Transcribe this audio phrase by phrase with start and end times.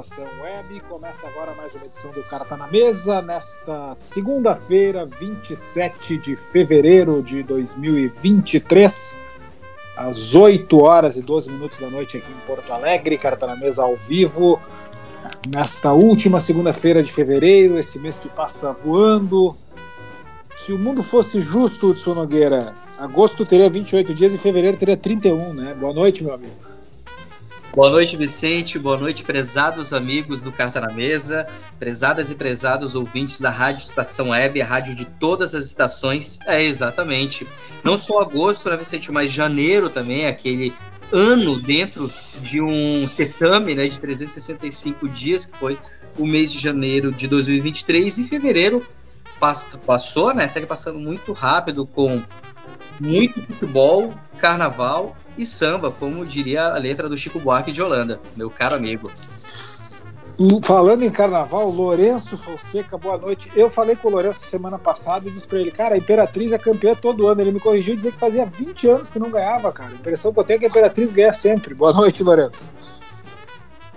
[0.00, 0.80] Estação Web.
[0.88, 7.42] Começa agora mais uma edição do Carta na Mesa, nesta segunda-feira, 27 de fevereiro de
[7.42, 9.20] 2023,
[9.96, 13.18] às 8 horas e 12 minutos da noite aqui em Porto Alegre.
[13.18, 14.60] Carta na Mesa ao vivo,
[15.52, 19.56] nesta última segunda-feira de fevereiro, esse mês que passa voando.
[20.56, 25.54] Se o mundo fosse justo, Hudson Nogueira, agosto teria 28 dias e fevereiro teria 31,
[25.54, 25.74] né?
[25.74, 26.67] Boa noite, meu amigo.
[27.74, 28.78] Boa noite, Vicente.
[28.78, 31.46] Boa noite, prezados amigos do Carta na Mesa,
[31.78, 36.38] prezadas e prezados ouvintes da Rádio Estação Web, a rádio de todas as estações.
[36.46, 37.46] É, exatamente.
[37.84, 40.74] Não só agosto, né, Vicente, mas janeiro também, aquele
[41.12, 42.10] ano dentro
[42.40, 45.78] de um certame né, de 365 dias, que foi
[46.18, 48.84] o mês de janeiro de 2023, e fevereiro
[49.86, 50.48] passou, né?
[50.48, 52.20] Segue passando muito rápido com
[52.98, 58.50] muito futebol, carnaval e samba, como diria a letra do Chico Buarque de Holanda, meu
[58.50, 59.10] caro amigo.
[60.62, 63.50] Falando em carnaval, Lourenço Fonseca, boa noite.
[63.56, 66.58] Eu falei com o Lourenço semana passada e disse pra ele, cara, a Imperatriz é
[66.58, 67.40] campeã todo ano.
[67.40, 69.90] Ele me corrigiu e disse que fazia 20 anos que não ganhava, cara.
[69.90, 71.74] A impressão que eu tenho é que a Imperatriz ganha sempre.
[71.74, 72.70] Boa noite, Lourenço.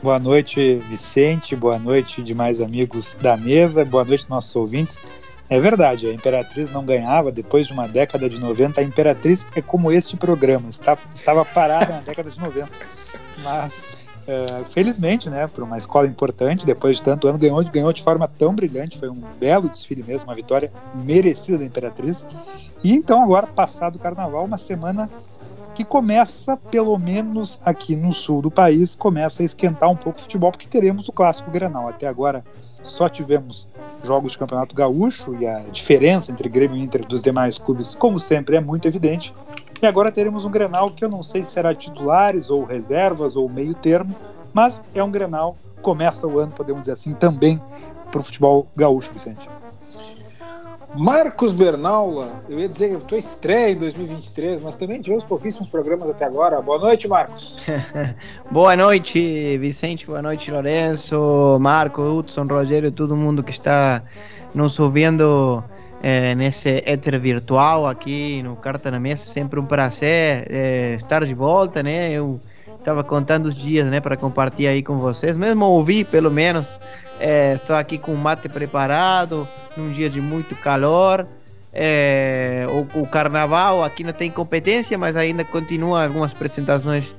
[0.02, 1.56] Boa noite, Vicente.
[1.56, 3.86] Boa noite, demais amigos da mesa.
[3.86, 4.98] Boa noite, nossos ouvintes.
[5.52, 8.80] É verdade, a Imperatriz não ganhava depois de uma década de 90.
[8.80, 12.70] A Imperatriz é como este programa, está, estava parada na década de 90.
[13.44, 18.02] Mas, é, felizmente, né, por uma escola importante, depois de tanto ano, ganhou, ganhou de
[18.02, 18.98] forma tão brilhante.
[18.98, 22.26] Foi um belo desfile mesmo, uma vitória merecida da Imperatriz.
[22.82, 25.10] E então, agora, passado o carnaval, uma semana
[25.74, 30.22] que começa, pelo menos aqui no sul do país, começa a esquentar um pouco o
[30.22, 31.88] futebol, porque teremos o clássico Granal.
[31.88, 32.44] Até agora
[32.84, 33.68] só tivemos
[34.04, 38.20] jogos de Campeonato Gaúcho e a diferença entre Grêmio e Inter dos demais clubes, como
[38.20, 39.34] sempre, é muito evidente.
[39.82, 43.50] E agora teremos um Grenal que eu não sei se será titulares ou reservas ou
[43.50, 44.16] meio termo,
[44.54, 47.62] mas é um Grenal, começa o ano, podemos dizer assim, também
[48.12, 49.50] para o futebol gaúcho, Vicente.
[50.96, 56.10] Marcos Bernaula, eu ia dizer que estou estreia em 2023, mas também tivemos pouquíssimos programas
[56.10, 56.62] até agora.
[56.62, 57.62] Boa noite, Marcos.
[58.52, 60.06] boa noite, Vicente.
[60.06, 64.04] Boa noite, Lourenço, Marco, Hudson, Rogério, todo mundo que está
[64.54, 65.64] nos ouvindo
[66.04, 69.24] é, nesse éter virtual aqui no Carta na Mesa.
[69.24, 72.12] Sempre um prazer é, estar de volta, né?
[72.12, 72.38] Eu
[72.78, 76.68] estava contando os dias, né, para compartilhar aí com vocês, mesmo ouvir pelo menos.
[77.24, 81.28] É, estou aqui com o mate preparado num dia de muito calor.
[81.72, 87.14] É, o, o, carnaval aqui não tem competência, mas ainda continua algumas apresentações.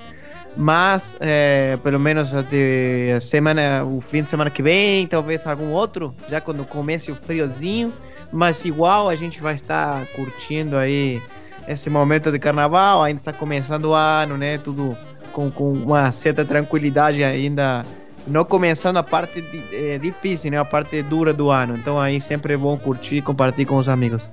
[0.56, 5.70] Mas é, pelo menos até a semana, o fim de semana que vem, talvez algum
[5.70, 7.92] outro, já quando comece o friozinho.
[8.32, 11.22] Mas igual a gente vai estar curtindo aí
[11.68, 13.04] esse momento de carnaval.
[13.04, 14.58] Ainda está começando o ano, né?
[14.58, 14.96] Tudo
[15.32, 17.86] com, com uma certa tranquilidade ainda
[18.26, 20.58] não começando a parte é, difícil, né?
[20.58, 21.74] A parte dura do ano.
[21.76, 24.30] Então aí sempre é bom curtir e compartilhar com os amigos.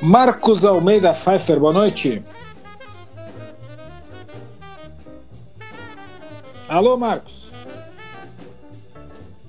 [0.00, 2.22] Marcos Almeida Pfeiffer, boa noite.
[6.68, 7.48] Alô, Marcos.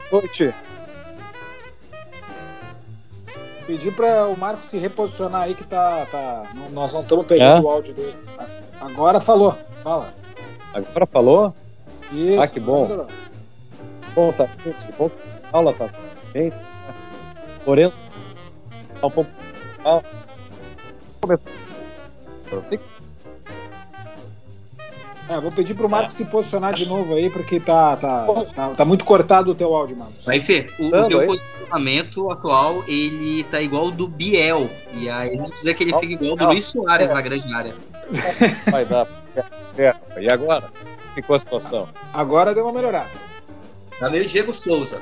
[0.10, 0.54] Boa noite.
[3.66, 7.62] Pedir para o Marcos se reposicionar aí que tá, tá nós não estamos pegando é?
[7.62, 8.16] o áudio dele.
[8.80, 10.14] Agora falou, fala.
[10.74, 11.54] Agora falou?
[12.12, 13.08] Isso, ah, que bom.
[14.16, 14.48] Bom, tá.
[14.48, 15.12] Que bom.
[15.52, 15.90] Aula tá
[16.34, 16.52] bem.
[17.66, 17.96] Lourenço.
[19.00, 19.30] Tá um pouco.
[19.84, 20.02] Ah.
[21.22, 21.50] Começar.
[25.30, 26.18] É, vou pedir pro Marcos é.
[26.20, 28.26] se posicionar de novo aí, porque tá, tá,
[28.56, 30.26] tá, tá, muito cortado o teu áudio, Marcos.
[30.26, 31.28] Vai, Fê, o, o teu aí.
[31.28, 34.70] posicionamento atual, ele tá igual do Biel.
[34.94, 37.14] E aí eles dizer que ele fica igual do Luiz Soares é.
[37.14, 37.76] na grande área.
[38.72, 39.06] Vai dar.
[39.78, 39.94] É.
[40.22, 40.72] E agora?
[41.22, 41.90] Ficou a situação?
[42.14, 43.10] Agora deu uma melhorada.
[44.00, 45.02] Tá meio Diego Souza.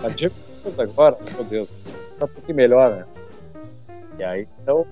[0.00, 1.18] Tá Diego Souza agora?
[1.22, 1.68] Meu Deus.
[2.18, 3.06] Tá um pouquinho melhor, né?
[4.18, 4.86] E aí, então.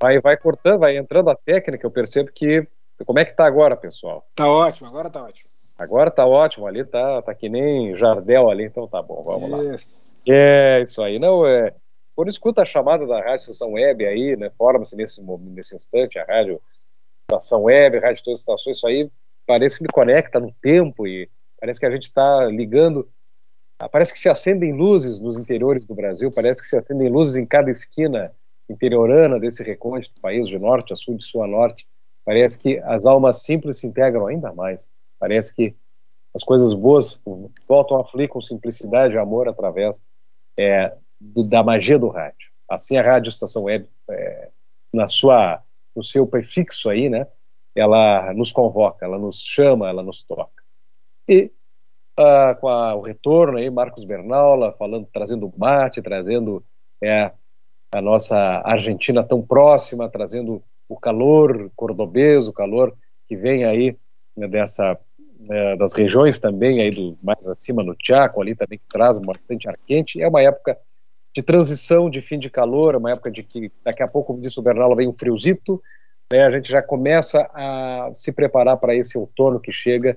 [0.00, 1.84] Vai, vai cortando, vai entrando a técnica.
[1.84, 2.66] Eu percebo que.
[3.04, 4.24] Como é que tá agora, pessoal?
[4.36, 5.48] Tá ótimo, agora tá ótimo.
[5.76, 10.06] Agora tá ótimo ali, tá, tá que nem Jardel ali, então tá bom, vamos isso.
[10.28, 10.34] lá.
[10.36, 11.18] É, isso aí.
[11.18, 11.74] Não, é.
[12.14, 16.24] Quando escuta a chamada da Rádio Estação Web aí, né, forma-se nesse, nesse instante a
[16.24, 16.62] rádio
[17.30, 19.10] estação web, rádio todas as estações, isso aí
[19.46, 21.28] parece que me conecta no tempo e
[21.64, 23.08] Parece que a gente está ligando.
[23.78, 27.36] Ah, parece que se acendem luzes nos interiores do Brasil, parece que se acendem luzes
[27.36, 28.32] em cada esquina
[28.68, 31.86] interiorana desse recôndito país, de norte a sul, de sul a norte.
[32.22, 34.92] Parece que as almas simples se integram ainda mais.
[35.18, 35.74] Parece que
[36.34, 37.18] as coisas boas
[37.66, 40.04] voltam a fluir com simplicidade e amor através
[40.58, 42.50] é, do, da magia do rádio.
[42.68, 44.50] Assim a Rádio Estação Web, é,
[44.92, 45.62] na sua,
[45.94, 47.26] no seu prefixo aí, né,
[47.74, 50.62] ela nos convoca, ela nos chama, ela nos toca.
[51.28, 51.50] E
[52.18, 56.64] uh, com a, o retorno aí, Marcos Bernaula falando, trazendo mate, trazendo
[57.02, 57.32] é,
[57.92, 62.94] a nossa Argentina tão próxima, trazendo o calor cordobês, o calor
[63.26, 63.96] que vem aí
[64.36, 64.98] né, dessa
[65.50, 69.68] é, das regiões também aí do mais acima no Chaco, ali também que traz bastante
[69.68, 70.20] ar quente.
[70.20, 70.78] É uma época
[71.34, 74.58] de transição, de fim de calor, uma época de que daqui a pouco, como disse
[74.58, 75.82] o Bernardo, vem um friozito,
[76.32, 80.16] né, a gente já começa a se preparar para esse outono que chega.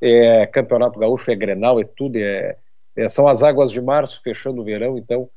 [0.00, 2.56] É, Campeonato Gaúcho é Grenal, é tudo, é,
[2.94, 5.28] é, são as águas de março fechando o verão, então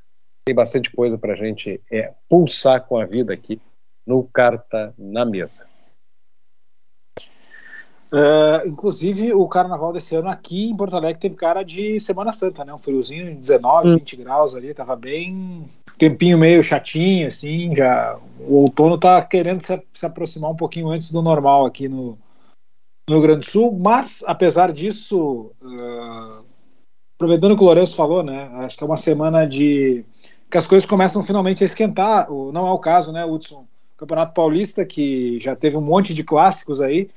[0.45, 3.59] tem bastante coisa para a gente é, pulsar com a vida aqui
[4.05, 5.70] no Carta na Mesa.
[8.13, 12.65] Uh, inclusive, o carnaval desse ano aqui em Porto Alegre teve cara de Semana Santa,
[12.65, 12.73] né?
[12.73, 13.93] Um friozinho, 19, hum.
[13.95, 15.63] 20 graus ali, tava bem.
[15.97, 17.73] Tempinho meio chatinho, assim.
[17.73, 22.17] já O outono tá querendo se, se aproximar um pouquinho antes do normal aqui no,
[23.07, 26.45] no Rio Grande do Sul, mas apesar disso, uh,
[27.15, 28.51] aproveitando o que o Lourenço falou, né?
[28.55, 30.03] Acho que é uma semana de.
[30.49, 32.29] que as coisas começam finalmente a esquentar.
[32.29, 33.65] Não é o caso, né, Hudson?
[33.95, 37.09] Campeonato Paulista, que já teve um monte de clássicos aí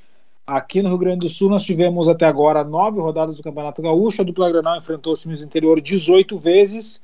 [0.47, 4.21] Aqui no Rio Grande do Sul, nós tivemos até agora nove rodadas do Campeonato Gaúcho.
[4.21, 7.03] A dupla Granal enfrentou os times do interior 18 vezes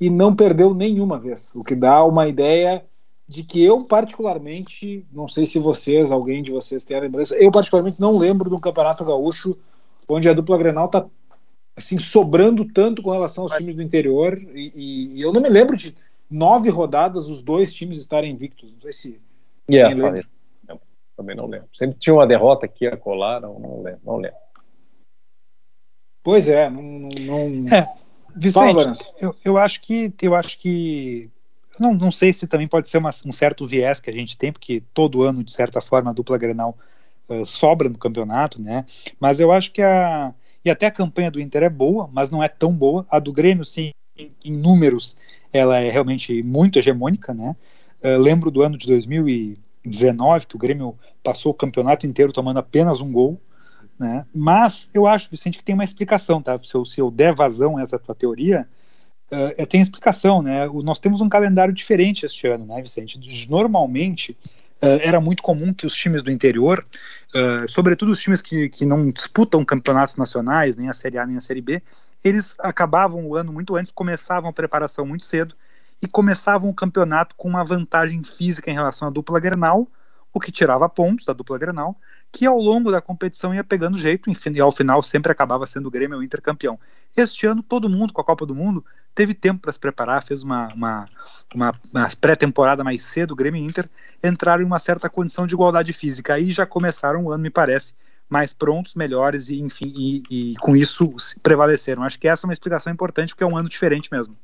[0.00, 2.84] e não perdeu nenhuma vez, o que dá uma ideia
[3.28, 7.50] de que eu, particularmente, não sei se vocês, alguém de vocês tem a lembrança, eu,
[7.50, 9.50] particularmente, não lembro de um Campeonato Gaúcho
[10.08, 11.04] onde a dupla Grenal está
[11.76, 14.40] assim, sobrando tanto com relação aos times do interior.
[14.54, 15.94] E, e, eu não me lembro de
[16.30, 18.72] nove rodadas os dois times estarem invictos.
[18.72, 19.20] Não sei se.
[19.70, 20.22] Yeah,
[21.18, 21.68] também não lembro.
[21.74, 24.38] Sempre tinha uma derrota aqui a colar, não, não lembro, não lembro.
[26.22, 26.80] Pois é, não.
[26.80, 27.76] não...
[27.76, 27.88] É,
[28.36, 31.28] Vicente, Fala, eu, eu acho que eu acho que
[31.80, 34.52] não, não sei se também pode ser uma, um certo viés que a gente tem,
[34.52, 36.78] porque todo ano, de certa forma, a dupla Grenal
[37.28, 38.84] uh, sobra no campeonato, né?
[39.18, 40.32] Mas eu acho que a.
[40.64, 43.06] E até a campanha do Inter é boa, mas não é tão boa.
[43.10, 45.16] A do Grêmio, sim, em, em números,
[45.52, 47.56] ela é realmente muito hegemônica, né?
[48.04, 52.32] Uh, lembro do ano de 2000 e 19, que o Grêmio passou o campeonato inteiro
[52.32, 53.40] tomando apenas um gol.
[53.98, 54.24] Né?
[54.32, 56.58] Mas eu acho, Vicente, que tem uma explicação, tá?
[56.60, 58.68] Se eu, se eu der vazão a essa tua teoria,
[59.32, 60.68] uh, tem explicação, né?
[60.68, 63.18] O, nós temos um calendário diferente este ano, né, Vicente?
[63.50, 64.36] Normalmente
[64.82, 66.86] uh, era muito comum que os times do interior,
[67.34, 71.36] uh, sobretudo os times que, que não disputam campeonatos nacionais, nem a Série A nem
[71.36, 71.82] a Série B,
[72.24, 75.56] eles acabavam o ano muito antes, começavam a preparação muito cedo
[76.02, 79.88] e começavam o campeonato com uma vantagem física em relação à dupla Grenal,
[80.32, 81.96] o que tirava pontos da dupla Grenal,
[82.30, 85.86] que ao longo da competição ia pegando jeito, enfim, e ao final sempre acabava sendo
[85.86, 86.78] o Grêmio o Inter campeão.
[87.16, 88.84] Este ano, todo mundo com a Copa do Mundo
[89.14, 91.08] teve tempo para se preparar, fez uma, uma,
[91.54, 93.88] uma, uma pré-temporada mais cedo, o Grêmio e Inter
[94.22, 96.34] entraram em uma certa condição de igualdade física.
[96.34, 97.94] Aí já começaram o ano, me parece,
[98.28, 101.10] mais prontos, melhores, e enfim, e, e com isso
[101.42, 102.02] prevaleceram.
[102.02, 104.36] Acho que essa é uma explicação importante, porque é um ano diferente mesmo.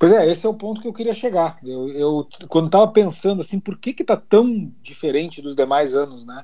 [0.00, 1.56] Pois é, esse é o ponto que eu queria chegar.
[1.62, 6.24] Eu, eu quando estava pensando assim, por que que tá tão diferente dos demais anos,
[6.24, 6.40] né?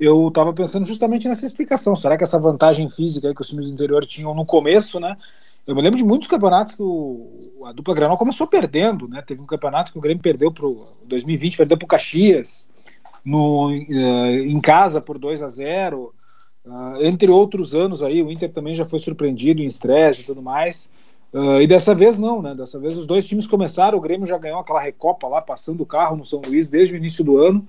[0.00, 1.94] Eu estava pensando justamente nessa explicação.
[1.94, 5.18] Será que essa vantagem física que os times do interior tinham no começo, né?
[5.66, 9.20] Eu me lembro de muitos campeonatos que o, a dupla Granal começou perdendo, né?
[9.20, 12.70] Teve um campeonato que o Grêmio perdeu para o 2020, perdeu para o Caxias,
[13.22, 16.14] no, uh, em casa por 2 a 0
[16.64, 20.24] uh, eh, Entre outros anos aí, o Inter também já foi surpreendido em estresse e
[20.24, 20.90] tudo mais.
[21.34, 22.54] Uh, e dessa vez não, né?
[22.54, 25.86] Dessa vez os dois times começaram, o Grêmio já ganhou aquela recopa lá, passando o
[25.86, 27.66] carro no São Luís desde o início do ano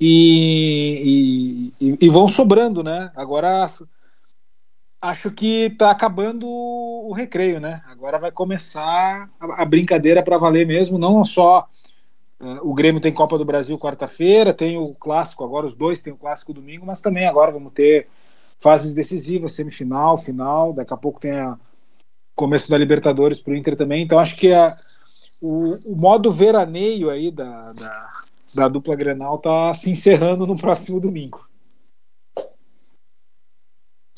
[0.00, 3.10] e, e, e vão sobrando, né?
[3.16, 3.68] Agora
[5.02, 7.82] acho que tá acabando o recreio, né?
[7.88, 11.68] Agora vai começar a, a brincadeira para valer mesmo, não só
[12.38, 16.12] uh, o Grêmio tem Copa do Brasil quarta-feira, tem o clássico, agora os dois tem
[16.12, 18.06] o clássico domingo, mas também agora vamos ter
[18.60, 21.58] fases decisivas, semifinal, final, daqui a pouco tem a
[22.38, 24.04] começo da Libertadores para o Inter também.
[24.04, 24.74] Então acho que a,
[25.42, 28.12] o, o, modo veraneio aí da, da,
[28.54, 31.46] da dupla Grenal tá se encerrando no próximo domingo.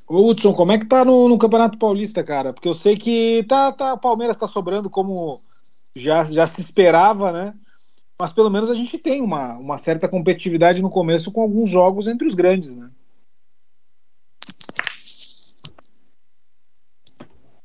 [0.07, 2.53] Ô Hudson, como é que tá no, no, Campeonato Paulista, cara?
[2.53, 5.41] Porque eu sei que tá, tá, o Palmeiras tá sobrando como
[5.95, 7.55] já, já se esperava, né?
[8.21, 12.07] Mas pelo menos a gente tem uma, uma certa competitividade no começo com alguns jogos
[12.07, 12.91] entre os grandes, né?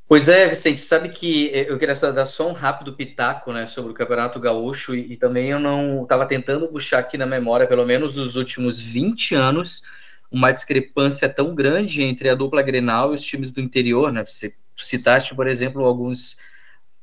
[0.07, 3.93] Pois é, Vicente, sabe que eu queria dar só um rápido pitaco né, sobre o
[3.95, 8.15] Campeonato Gaúcho e, e também eu não estava tentando puxar aqui na memória, pelo menos
[8.15, 9.81] os últimos 20 anos,
[10.31, 14.23] uma discrepância tão grande entre a dupla Grenal e os times do interior, né?
[14.23, 16.33] Você citaste, por exemplo, alguns,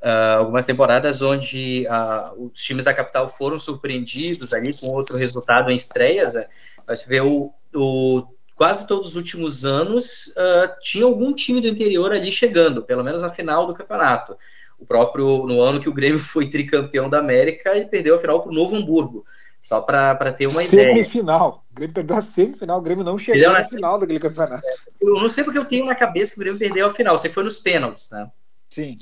[0.01, 5.73] uh, algumas temporadas onde uh, os times da capital foram surpreendidos ali com outro resultado
[5.73, 6.47] em estreias, né?
[6.87, 8.23] Você vê o, o
[8.63, 13.21] quase todos os últimos anos uh, tinha algum time do interior ali chegando, pelo menos
[13.21, 14.39] na final do campeonato.
[14.79, 18.41] O próprio no ano que o Grêmio foi tricampeão da América e perdeu a final
[18.41, 19.27] para o Novo Hamburgo.
[19.61, 20.85] Só para ter uma semifinal.
[20.85, 21.05] ideia.
[21.05, 21.65] Semifinal.
[21.73, 24.63] O Grêmio perdeu a semifinal, o Grêmio não chegou na final daquele campeonato.
[25.01, 27.29] Eu não sei porque eu tenho na cabeça que o Grêmio perdeu a final, que
[27.31, 28.31] foi nos pênaltis, né?
[28.71, 28.95] Sim.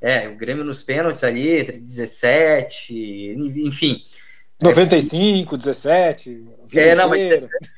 [0.00, 4.00] É, o Grêmio nos pênaltis ali, entre 17, enfim.
[4.60, 6.48] 95, é, 17.
[6.74, 7.70] É, não, mas 17,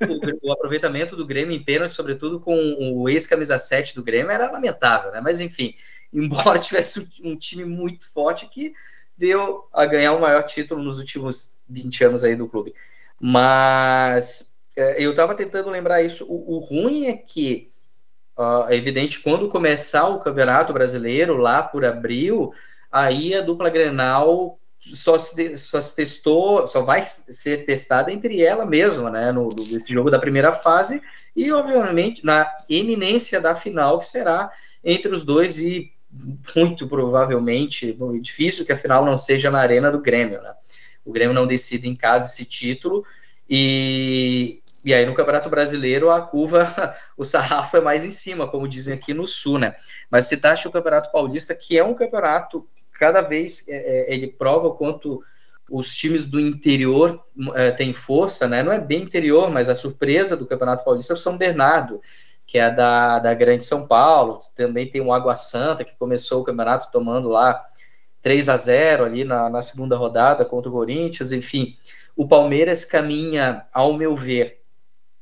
[0.43, 2.55] o, o, aproveitamento do Grêmio em pênalti, sobretudo com
[2.93, 5.21] o ex-camisa 7 do Grêmio, era lamentável, né?
[5.21, 5.75] Mas enfim,
[6.13, 8.73] embora tivesse um time muito forte que
[9.17, 12.73] deu a ganhar o maior título nos últimos 20 anos aí do clube.
[13.21, 16.25] Mas é, eu estava tentando lembrar isso.
[16.29, 17.69] O, o ruim é que,
[18.39, 22.53] uh, é evidente, quando começar o Campeonato Brasileiro, lá por abril,
[22.93, 24.57] aí a dupla Grenal
[24.95, 29.93] só se, só se testou, só vai ser testada entre ela mesma, né, no, nesse
[29.93, 31.03] jogo da primeira fase,
[31.35, 34.51] e obviamente na eminência da final, que será
[34.83, 35.93] entre os dois, e
[36.57, 40.55] muito provavelmente, difícil que a final não seja na arena do Grêmio, né?
[41.05, 43.05] O Grêmio não decide em casa esse título,
[43.49, 46.67] e, e aí no Campeonato Brasileiro a curva,
[47.17, 49.75] o sarrafo é mais em cima, como dizem aqui no Sul, né?
[50.11, 52.67] Mas se taxa o Campeonato Paulista, que é um campeonato
[52.99, 53.77] cada vez é,
[54.11, 55.23] é, ele prova o quanto
[55.71, 57.23] os times do interior
[57.55, 58.63] é, têm força, né?
[58.63, 62.01] Não é bem interior, mas a surpresa do Campeonato Paulista é o São Bernardo,
[62.47, 64.39] que é da, da Grande São Paulo.
[64.57, 67.63] Também tem o Água Santa, que começou o campeonato tomando lá
[68.23, 71.33] 3 a 0 ali na, na segunda rodada contra o Corinthians.
[71.33, 71.77] Enfim,
[72.17, 74.63] o Palmeiras caminha, ao meu ver,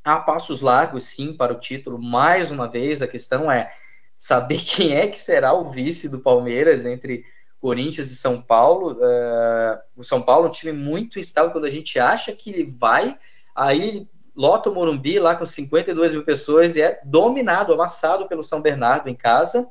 [0.05, 2.01] a passos largos, sim, para o título.
[2.01, 3.69] Mais uma vez, a questão é
[4.17, 7.25] saber quem é que será o vice do Palmeiras entre
[7.61, 8.93] Corinthians e São Paulo.
[8.93, 12.65] Uh, o São Paulo é um time muito instável quando a gente acha que ele
[12.65, 13.17] vai,
[13.55, 18.61] aí lota o Morumbi lá com 52 mil pessoas e é dominado, amassado pelo São
[18.61, 19.69] Bernardo em casa.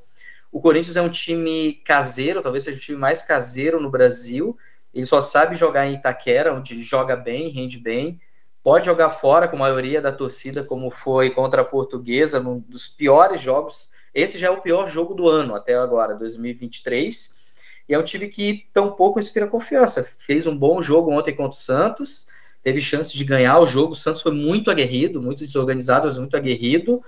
[0.51, 4.57] O Corinthians é um time caseiro, talvez seja o time mais caseiro no Brasil.
[4.93, 8.19] Ele só sabe jogar em Itaquera, onde joga bem, rende bem.
[8.63, 12.87] Pode jogar fora com a maioria da torcida, como foi contra a Portuguesa, num dos
[12.87, 13.89] piores jogos.
[14.13, 17.44] Esse já é o pior jogo do ano até agora, 2023
[17.87, 20.03] e é um time que tão pouco inspira confiança.
[20.03, 22.27] Fez um bom jogo ontem contra o Santos,
[22.63, 23.93] teve chance de ganhar o jogo.
[23.93, 27.03] O Santos foi muito aguerrido, muito desorganizado, mas muito aguerrido.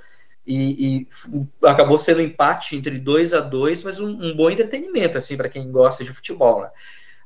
[0.46, 5.17] E, e acabou sendo um empate entre dois a dois, mas um, um bom entretenimento
[5.17, 6.62] assim para quem gosta de futebol.
[6.62, 6.69] Né?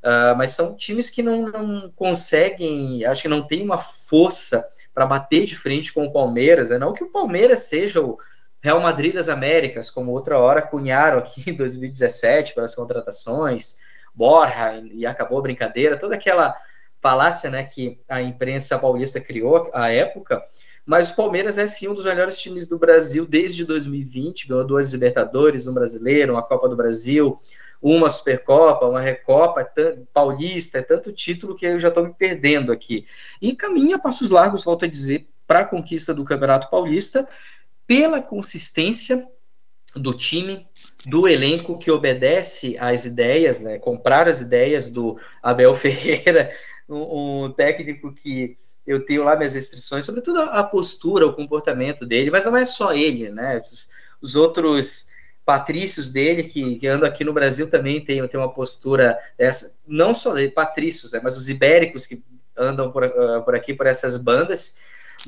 [0.03, 5.05] Uh, mas são times que não, não, conseguem, acho que não tem uma força para
[5.05, 6.69] bater de frente com o Palmeiras.
[6.69, 6.79] Né?
[6.79, 8.17] Não que o Palmeiras seja o,
[8.61, 13.79] Real Madrid das Américas, como outra hora cunharam aqui em 2017 para as contratações,
[14.13, 16.55] Borja, e acabou a brincadeira, toda aquela
[16.99, 20.43] falácia né, que a imprensa paulista criou à época,
[20.85, 24.93] mas o Palmeiras é sim um dos melhores times do Brasil desde 2020, ganhou dois
[24.93, 27.39] Libertadores, um brasileiro, uma Copa do Brasil,
[27.81, 32.71] uma Supercopa, uma Recopa, é paulista, é tanto título que eu já estou me perdendo
[32.71, 33.07] aqui.
[33.41, 37.27] E caminha passos largos, volto a dizer, para a conquista do Campeonato Paulista,
[37.91, 39.27] pela consistência
[39.97, 40.65] do time,
[41.07, 43.77] do elenco que obedece às ideias, né?
[43.79, 46.49] Comprar as ideias do Abel Ferreira,
[46.87, 48.55] um, técnico que
[48.87, 52.93] eu tenho lá minhas restrições, sobretudo a, postura, o comportamento dele, mas não é só
[52.93, 53.59] ele, né?
[53.59, 53.89] Os,
[54.21, 55.07] os outros
[55.43, 60.13] patrícios dele que, que, andam aqui no Brasil também tem, tem uma postura dessa, não
[60.13, 61.19] só patrícios, né?
[61.21, 62.23] Mas os ibéricos que
[62.55, 64.77] andam por, uh, por aqui por essas bandas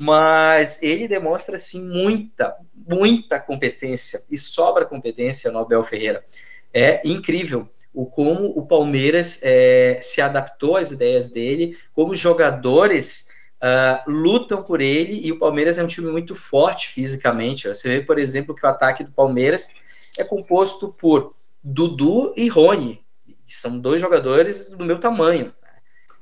[0.00, 6.24] mas ele demonstra assim muita, muita competência e sobra competência no Abel Ferreira.
[6.72, 13.28] É incrível o como o Palmeiras é, se adaptou às ideias dele, como os jogadores
[13.62, 17.68] uh, lutam por ele e o Palmeiras é um time muito forte fisicamente.
[17.68, 19.72] Você vê, por exemplo, que o ataque do Palmeiras
[20.18, 23.04] é composto por Dudu e Rony,
[23.46, 25.70] são dois jogadores do meu tamanho, né?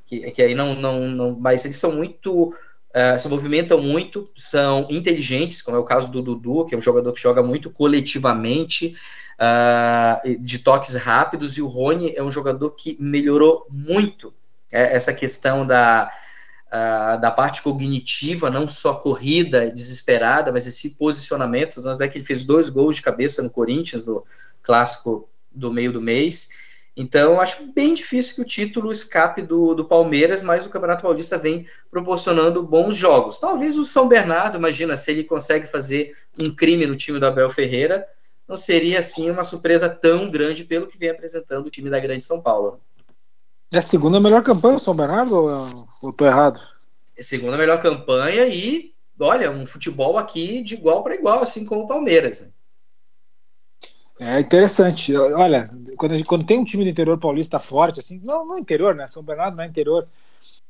[0.05, 2.55] que, que aí não, não, não, mas eles são muito
[2.95, 6.83] uh, se movimentam muito, são inteligentes, como é o caso do Dudu, que é um
[6.83, 8.97] jogador que joga muito coletivamente,
[9.39, 14.33] uh, de toques rápidos, e o Rony é um jogador que melhorou muito
[14.73, 16.11] é, essa questão da,
[16.69, 21.83] uh, da parte cognitiva, não só corrida desesperada, mas esse posicionamento.
[21.83, 24.25] Tanto é que ele fez dois gols de cabeça no Corinthians, no
[24.63, 26.62] clássico do meio do mês.
[26.95, 31.39] Então, acho bem difícil que o título escape do, do Palmeiras, mas o Campeonato Paulista
[31.39, 33.39] vem proporcionando bons jogos.
[33.39, 37.49] Talvez o São Bernardo, imagina, se ele consegue fazer um crime no time do Abel
[37.49, 38.07] Ferreira,
[38.47, 42.25] não seria assim uma surpresa tão grande pelo que vem apresentando o time da Grande
[42.25, 42.79] São Paulo.
[43.73, 46.61] É a segunda melhor campanha, o São Bernardo, ou eu tô errado?
[47.17, 51.65] É a segunda melhor campanha e, olha, um futebol aqui de igual para igual, assim
[51.65, 52.53] como o Palmeiras.
[54.29, 55.17] É interessante.
[55.17, 58.95] Olha, quando, gente, quando, tem um time do interior paulista forte, assim, não no interior,
[58.95, 59.07] né?
[59.07, 60.07] São Bernardo não é interior,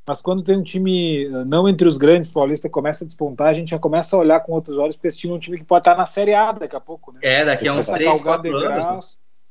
[0.07, 3.53] mas quando tem um time não entre os grandes paulistas que começa a despontar, a
[3.53, 5.83] gente já começa a olhar com outros olhos para esse time, um time que pode
[5.83, 7.21] estar na Série A daqui a pouco, né?
[7.23, 8.89] É, daqui a uns 3, 4 anos.
[8.89, 9.01] Né?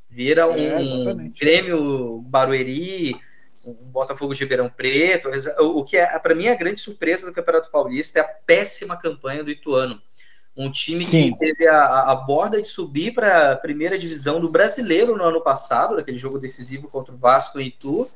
[0.09, 3.15] Vira um é, Grêmio Barueri,
[3.65, 5.29] um Botafogo de Ribeirão Preto.
[5.59, 9.41] O que é, para mim, a grande surpresa do Campeonato Paulista é a péssima campanha
[9.41, 10.01] do Ituano.
[10.55, 11.31] Um time Sim.
[11.31, 15.41] que teve a, a borda de subir para a primeira divisão do brasileiro no ano
[15.41, 18.09] passado, naquele jogo decisivo contra o Vasco e Itu,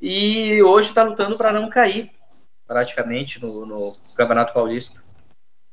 [0.00, 2.10] e hoje está lutando para não cair,
[2.66, 5.02] praticamente, no, no, Campeonato Paulista.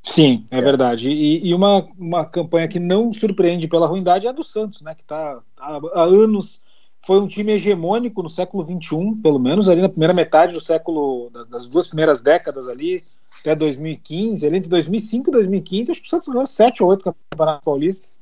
[0.03, 1.11] Sim, é, verdade.
[1.11, 4.95] E, e, uma, uma campanha que não surpreende pela ruindade é a do Santos, né?
[4.95, 6.63] Que está há, há anos
[7.05, 11.29] foi um time hegemônico no século XXI, pelo menos ali na primeira metade do século,
[11.49, 13.01] das duas primeiras décadas ali,
[13.39, 17.03] até 2015, ali entre 2005 e 2015, acho que o Santos ganhou sete ou oito
[17.03, 18.19] campeonatos paulistas.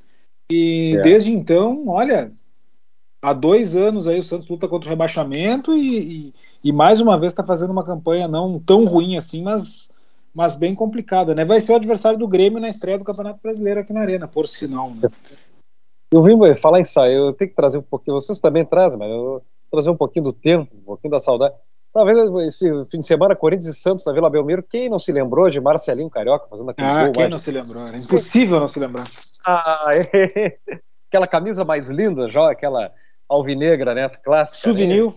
[0.52, 1.02] E é.
[1.02, 2.32] desde então, olha,
[3.22, 6.34] há dois anos aí o Santos luta contra o rebaixamento e, e,
[6.64, 9.98] e mais uma vez está fazendo uma campanha não tão ruim assim, mas,
[10.34, 11.44] mas bem complicada, né?
[11.44, 14.48] Vai ser o adversário do Grêmio na estreia do Campeonato Brasileiro aqui na Arena, por
[14.48, 14.92] sinal.
[14.92, 15.08] Né?
[16.14, 19.10] Eu vim falar em sair, eu tenho que trazer um pouquinho, vocês também trazem, mas
[19.10, 21.56] eu vou trazer um pouquinho do tempo, um pouquinho da saudade.
[21.94, 22.18] Talvez
[22.48, 25.60] esse fim de semana, Corinthians e Santos na Vila Belmiro, quem não se lembrou de
[25.60, 27.12] Marcelinho Carioca fazendo aquele ah, gol?
[27.12, 27.32] quem mais...
[27.32, 27.88] não se lembrou?
[27.88, 29.08] Era impossível não se lembrar.
[29.46, 30.58] Ah, é.
[31.10, 32.92] aquela camisa mais linda, já, aquela
[33.28, 34.60] alvinegra, né, clássica.
[34.60, 35.06] Souvenir.
[35.06, 35.14] Né?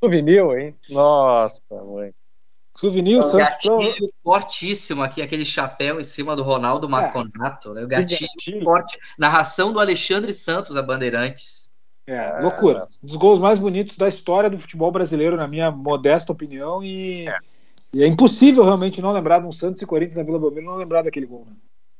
[0.00, 0.76] Souvenir, hein?
[0.90, 2.12] Nossa, mãe.
[2.74, 6.90] Souvenir, o gatilho fortíssimo aqui, aquele chapéu em cima do Ronaldo é.
[6.90, 7.74] Marconato, é.
[7.74, 7.84] né?
[7.84, 8.96] O gatilho, gatilho, forte.
[9.18, 11.67] Narração do Alexandre Santos, a Bandeirantes.
[12.08, 12.88] É, loucura.
[13.04, 17.28] Um dos gols mais bonitos da história do futebol brasileiro, na minha modesta opinião, e
[17.28, 17.36] é,
[17.94, 20.76] e é impossível realmente não lembrar de um Santos e Corinthians na Vila Belmiro não
[20.76, 21.46] lembrar daquele gol.
[21.46, 21.52] Né?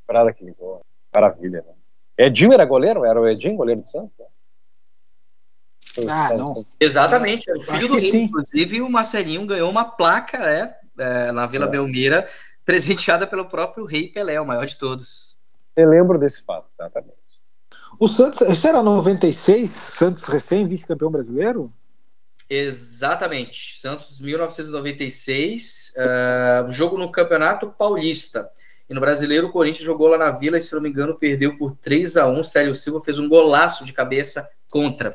[0.08, 0.80] Lembrar daquele gol.
[1.14, 1.74] Maravilha, né?
[2.16, 3.04] Edinho era goleiro?
[3.04, 4.12] Era o Edinho goleiro do Santos?
[6.08, 6.64] Ah, não.
[6.80, 8.10] Exatamente, era o filho do rei.
[8.10, 8.22] Sim.
[8.24, 11.68] Inclusive, o Marcelinho ganhou uma placa né, é, na Vila é.
[11.68, 12.26] Belmira,
[12.64, 15.38] presenteada pelo próprio rei Pelé, o maior de todos.
[15.76, 17.17] Eu lembro desse fato, exatamente.
[17.98, 21.72] O Santos, isso era 96, Santos recém vice-campeão brasileiro?
[22.48, 28.48] Exatamente, Santos 1996, uh, jogo no Campeonato Paulista.
[28.88, 31.58] E no Brasileiro, o Corinthians jogou lá na Vila e, se não me engano, perdeu
[31.58, 35.14] por 3 a 1 Célio Silva fez um golaço de cabeça contra.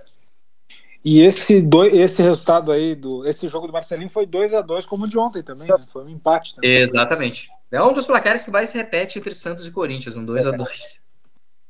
[1.04, 4.86] E esse, do, esse resultado aí, do, esse jogo do Marcelinho foi 2 a 2
[4.86, 5.76] como o de ontem também, né?
[5.92, 6.56] Foi um empate.
[6.56, 6.78] Também.
[6.78, 7.50] Exatamente.
[7.72, 10.52] É um dos placares que mais se repete entre Santos e Corinthians, um 2 a
[10.52, 11.03] 2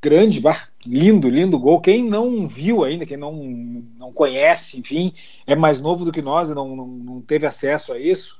[0.04, 0.42] Grande,
[0.84, 1.80] lindo, lindo gol.
[1.80, 3.32] Quem não viu ainda, quem não,
[3.96, 5.10] não conhece, enfim,
[5.46, 8.38] é mais novo do que nós e não, não, não teve acesso a isso.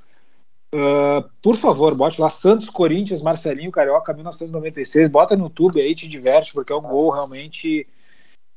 [0.71, 5.09] Uh, por favor, bote lá Santos, Corinthians, Marcelinho, Carioca, 1996.
[5.09, 7.87] Bota no YouTube aí, te diverte, porque é um gol realmente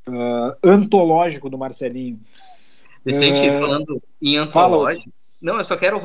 [0.07, 2.21] uh, antológico do Marcelinho.
[3.07, 6.01] Vicente, uh, falando em antológico, não, eu só quero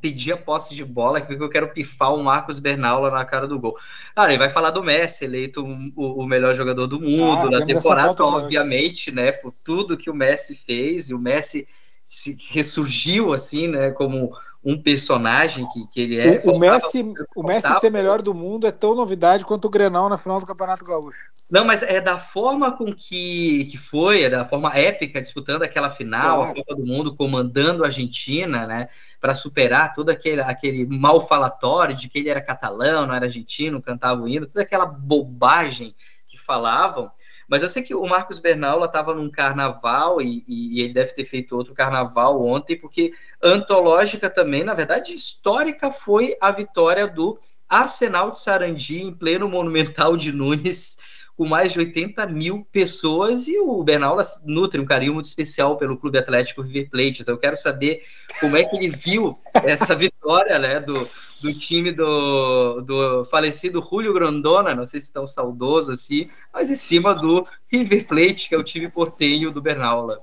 [0.00, 3.46] pedir a posse de bola, porque eu quero pifar o Marcos Bernal lá na cara
[3.46, 3.76] do gol.
[4.14, 7.66] Cara, ele vai falar do Messi, eleito o, o melhor jogador do mundo ah, na
[7.66, 9.32] temporada, obviamente, né?
[9.32, 11.68] Por tudo que o Messi fez, e o Messi
[12.04, 13.90] se ressurgiu assim, né?
[13.90, 16.42] Como um personagem que, que ele é.
[16.44, 17.02] O, o Messi,
[17.34, 20.46] o Messi ser melhor do mundo é tão novidade quanto o Grenal na final do
[20.46, 21.30] Campeonato Gaúcho.
[21.50, 25.90] Não, mas é da forma com que, que foi, é da forma épica, disputando aquela
[25.90, 26.52] final, claro.
[26.52, 28.88] a Copa do Mundo, comandando a Argentina, né?
[29.18, 33.82] Para superar todo aquele, aquele mal falatório de que ele era catalão, não era argentino,
[33.82, 35.94] cantava o hino, toda aquela bobagem
[36.26, 37.10] que falavam.
[37.50, 41.24] Mas eu sei que o Marcos Bernaula estava num carnaval e, e, ele deve ter
[41.24, 48.30] feito outro carnaval ontem, porque antológica também, na verdade, histórica foi a vitória do Arsenal
[48.30, 50.98] de Sarandi em pleno Monumental de Nunes,
[51.36, 55.96] com mais de 80 mil pessoas, e o Bernaula nutre um carinho muito especial pelo
[55.96, 57.22] Clube Atlético River Plate.
[57.22, 58.00] Então eu quero saber
[58.38, 61.08] como é que ele viu essa vitória né, do,
[61.40, 66.74] do time do, do falecido Julio Grandona, não sei se tão saudoso assim, mas em
[66.74, 70.18] cima do River Plate, que é o time portenho do Bernaula.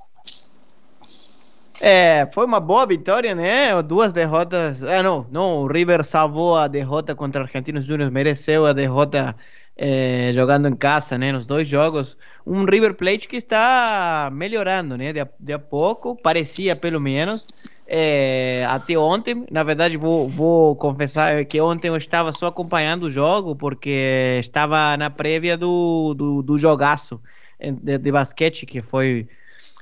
[1.79, 3.81] É, foi uma boa vitória, né?
[3.83, 4.81] Duas derrotas.
[4.83, 5.63] Ah, não, não.
[5.63, 9.35] O River salvou a derrota contra o Argentinos Júnior, mereceu a derrota
[9.75, 11.31] é, jogando em casa, né?
[11.31, 12.17] Nos dois jogos.
[12.45, 15.13] Um River Plate que está melhorando, né?
[15.13, 17.45] De a, de a pouco, parecia pelo menos.
[17.89, 23.09] É, até ontem, na verdade, vou, vou confessar que ontem eu estava só acompanhando o
[23.09, 27.21] jogo, porque estava na prévia do, do, do jogaço
[27.59, 29.29] de, de basquete, que foi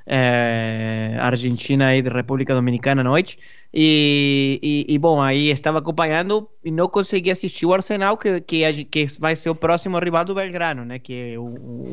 [0.05, 3.39] é, Argentina e República Dominicana à noite.
[3.73, 8.85] E, e, e, bom, aí estava acompanhando e não consegui assistir o Arsenal, que, que,
[8.85, 10.99] que vai ser o próximo rival do Belgrano, né?
[10.99, 11.43] Que é o,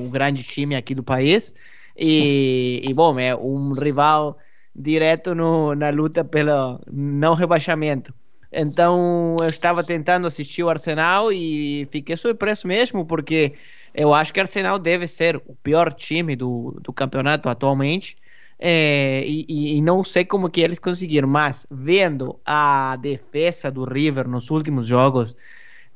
[0.06, 1.54] o grande time aqui do país.
[1.96, 4.38] E, e bom, é um rival
[4.74, 8.14] direto no, na luta pelo não rebaixamento.
[8.52, 13.54] Então eu estava tentando assistir o Arsenal e fiquei surpreso mesmo, porque
[13.94, 18.16] eu acho que o Arsenal deve ser o pior time do, do campeonato atualmente.
[18.64, 24.28] É, e, e, não sei como que eles conseguiram, mas vendo a defesa do River
[24.28, 25.34] nos últimos jogos,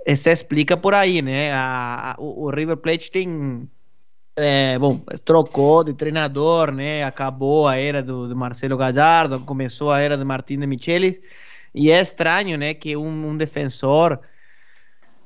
[0.04, 1.52] eh, se explica por aí, né?
[1.52, 3.68] A, a, o, o, River Plate tem,
[4.36, 7.02] é, bom, trocou de treinador, né?
[7.04, 11.20] Acabou a era do, do Marcelo Gallardo, começou a era de Martin de Michelis,
[11.74, 12.74] e é estranho, né?
[12.74, 14.20] Que um, um defensor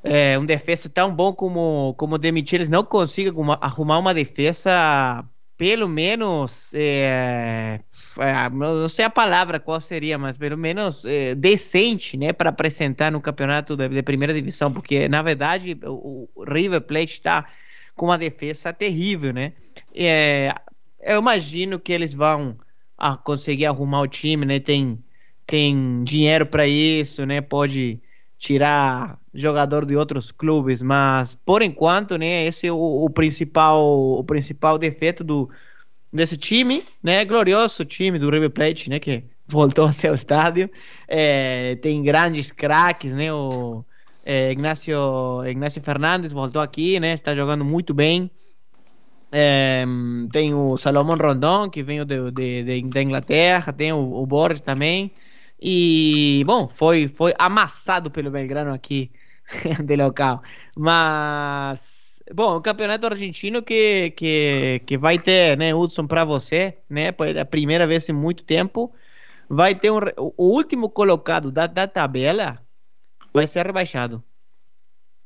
[0.02, 5.24] é, um defesa tão bom como como demitir eles não consiga arrumar uma defesa
[5.56, 7.80] pelo menos é,
[8.18, 13.12] é, não sei a palavra qual seria mas pelo menos é, decente né para apresentar
[13.12, 17.46] no campeonato de, de, primeira divisão porque na verdade o, o River Plate está
[18.00, 19.52] com uma defesa terrível né?
[19.94, 20.54] É,
[21.02, 22.56] eu imagino que eles vão
[22.96, 24.58] a, conseguir arrumar o time né?
[24.58, 24.98] Tem
[25.46, 27.42] tem dinheiro para isso né?
[27.42, 28.00] Pode
[28.38, 33.84] tirar jogador de outros clubes, mas por enquanto, né, esse é o, o principal
[34.18, 35.50] o principal defeito do
[36.10, 40.70] desse time, né, glorioso time do River Plate, né, que voltou a ser o estádio,
[41.06, 43.84] é, tem grandes craques, né, o
[44.30, 44.96] é, Ignacio
[45.44, 48.30] Ignacio Fernandes voltou aqui, né, está jogando muito bem.
[49.32, 49.84] É,
[50.32, 54.60] tem o Salomão Rondon que veio de, de, de, da Inglaterra, tem o, o Borges
[54.60, 55.12] também.
[55.60, 59.10] E, bom, foi, foi amassado pelo Belgrano aqui
[59.84, 60.42] de local.
[60.78, 67.08] Mas, bom, o campeonato argentino que, que, que vai ter, né, Hudson, para você, né,
[67.40, 68.92] a primeira vez em muito tempo,
[69.48, 72.60] vai ter um, o último colocado da, da tabela
[73.32, 74.22] vai ser rebaixado.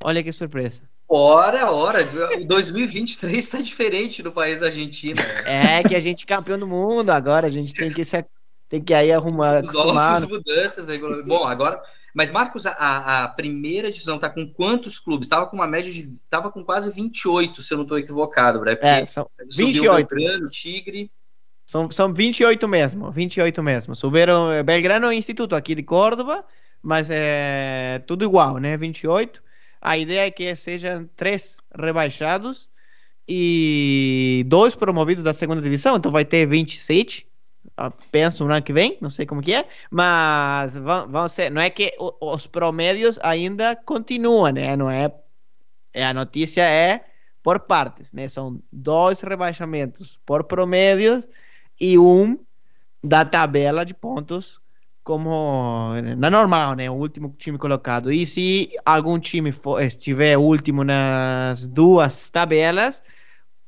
[0.03, 0.83] Olha que surpresa.
[1.09, 1.99] Ora, ora,
[2.47, 5.21] 2023 está diferente no país argentino.
[5.45, 8.25] É que a gente é campeão do mundo agora, a gente tem que se
[8.69, 9.61] tem que aí arrumar.
[9.61, 10.89] Os novas mudanças.
[10.89, 10.99] Né?
[11.27, 11.81] Bom, agora.
[12.15, 15.29] Mas, Marcos, a, a primeira divisão tá com quantos clubes?
[15.29, 16.13] Tava com uma média de.
[16.31, 18.77] Tava com quase 28, se eu não estou equivocado, né?
[18.77, 20.09] Porque é, são 28.
[20.09, 21.11] Belgrano, Tigre.
[21.67, 23.97] São, são 28 mesmo, 28 mesmo.
[23.97, 26.45] Subiram eh, Belgrano é Instituto aqui de Córdoba,
[26.85, 28.77] mas é tudo igual, né?
[28.77, 29.43] 28.
[29.81, 32.69] A ideia é que sejam três rebaixados
[33.27, 37.27] e dois promovidos da segunda divisão, então vai ter 27
[38.11, 41.61] penso no ano que vem, não sei como que é, mas vão, vão ser, não
[41.61, 44.77] é que os promédios ainda continuam, né?
[44.77, 45.13] Não é,
[45.93, 47.05] é, a notícia é
[47.43, 48.29] por partes, né?
[48.29, 51.27] São dois rebaixamentos por promédios
[51.81, 52.39] e um
[53.03, 54.61] da tabela de pontos
[55.05, 56.91] como na normal, né?
[56.91, 58.11] O último time colocado.
[58.11, 63.03] E se algum time for, estiver último nas duas tabelas,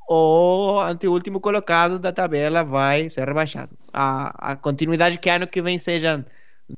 [0.09, 3.77] o anteúltimo colocado da tabela vai ser rebaixado.
[3.93, 6.25] A, a continuidade que ano que vem sejam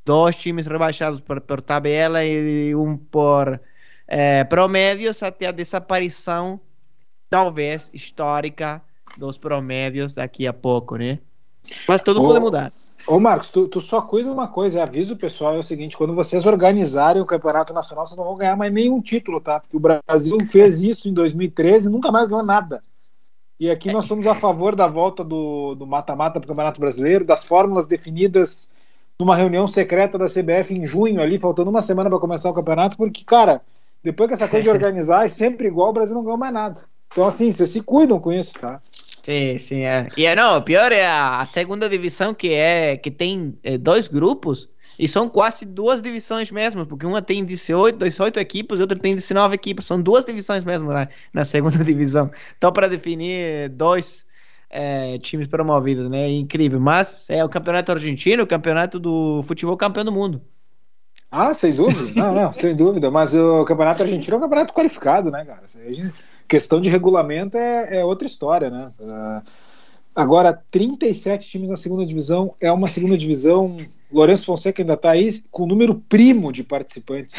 [0.04, 3.60] dois times rebaixados por, por tabela e um por
[4.08, 6.60] é, promédios até a desaparição,
[7.30, 8.82] talvez histórica,
[9.16, 11.18] dos promédios daqui a pouco, né?
[11.86, 12.70] Mas tudo pode mudar.
[13.06, 16.14] Ô Marcos, tu, tu, só cuida uma coisa, avisa o pessoal, é o seguinte, quando
[16.14, 19.60] vocês organizarem o Campeonato Nacional, vocês não vão ganhar mais nenhum título, tá?
[19.60, 22.82] Porque o Brasil fez isso em 2013 e nunca mais ganhou nada.
[23.58, 27.44] E aqui nós somos a favor da volta do mata-mata para o Campeonato Brasileiro, das
[27.44, 28.70] fórmulas definidas
[29.18, 32.96] numa reunião secreta da CBF em junho, ali, faltando uma semana para começar o campeonato,
[32.96, 33.60] porque, cara,
[34.02, 36.80] depois que essa coisa de organizar é sempre igual, o Brasil não ganhou mais nada.
[37.10, 38.80] Então, assim, vocês se cuidam com isso, tá?
[39.28, 39.80] Sim, sim.
[39.82, 40.08] É.
[40.16, 43.76] E é, não, o pior é a, a segunda divisão, que é que tem é,
[43.76, 48.82] dois grupos e são quase duas divisões mesmo, porque uma tem 18, 18 equipes e
[48.82, 49.86] outra tem 19 equipes.
[49.86, 52.30] São duas divisões mesmo na, na segunda divisão.
[52.56, 54.26] Então, para definir dois
[54.70, 56.28] é, times promovidos, né?
[56.30, 56.80] Incrível.
[56.80, 60.42] Mas é o campeonato argentino, o campeonato do futebol campeão do mundo.
[61.30, 62.20] Ah, sem dúvida.
[62.20, 63.10] Não, não, sem dúvida.
[63.10, 65.64] Mas o campeonato argentino é um campeonato qualificado, né, cara?
[66.48, 68.92] Questão de regulamento é, é outra história, né?
[68.98, 69.68] Uh,
[70.18, 72.52] Agora, 37 times na segunda divisão.
[72.60, 73.76] É uma segunda divisão.
[74.10, 77.36] Lourenço Fonseca ainda está aí com o número primo de participantes.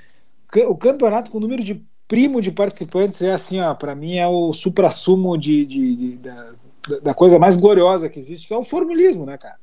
[0.66, 4.26] o campeonato com o número de primo de participantes é assim, ó, para mim é
[4.26, 8.64] o supra-sumo de, de, de da, da, coisa mais gloriosa que existe, que é o
[8.64, 9.56] formulismo, né, cara?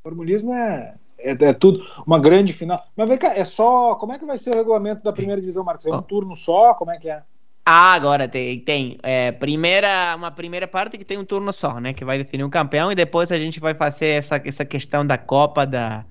[0.00, 2.84] O formulismo é, é, é, tudo, uma grande final.
[2.96, 3.94] Mas vem cá, é só.
[3.94, 5.86] Como é que vai ser o regulamento da primeira divisão, Marcos?
[5.86, 6.74] É um turno só?
[6.74, 7.22] Como é que é?
[7.64, 11.92] Ah, agora tem, tem é, primeira, uma primeira parte que tem um turno só, né?
[11.92, 15.18] Que vai definir um campeão e depois a gente vai fazer essa, essa questão da
[15.18, 16.04] Copa da,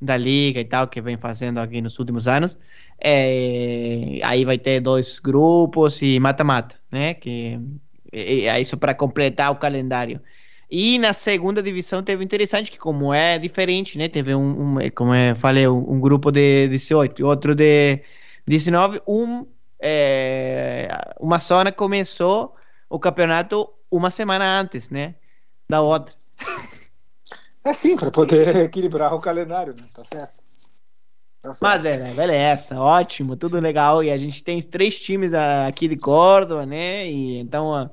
[0.00, 2.58] da Liga e tal, que vem fazendo aqui nos últimos anos.
[2.98, 7.14] É, aí vai ter dois grupos e mata-mata, né?
[7.14, 7.60] Que
[8.12, 10.20] é isso para completar o calendário.
[10.70, 14.08] E na segunda divisão teve interessante que como é diferente, né?
[14.08, 18.00] Teve um, um como eu falei, um, um, grupo de 18 e outro de
[18.46, 19.46] 19, um
[19.86, 20.88] é,
[21.20, 22.56] uma zona começou
[22.88, 25.14] o campeonato uma semana antes, né?
[25.68, 26.14] Da outra.
[27.62, 29.84] É sim, para poder equilibrar o calendário, né?
[29.94, 30.42] Tá certo.
[31.42, 34.02] Tá Mas é, beleza, ótimo, tudo legal.
[34.02, 37.06] E a gente tem três times aqui de Córdoba, né?
[37.06, 37.90] E então,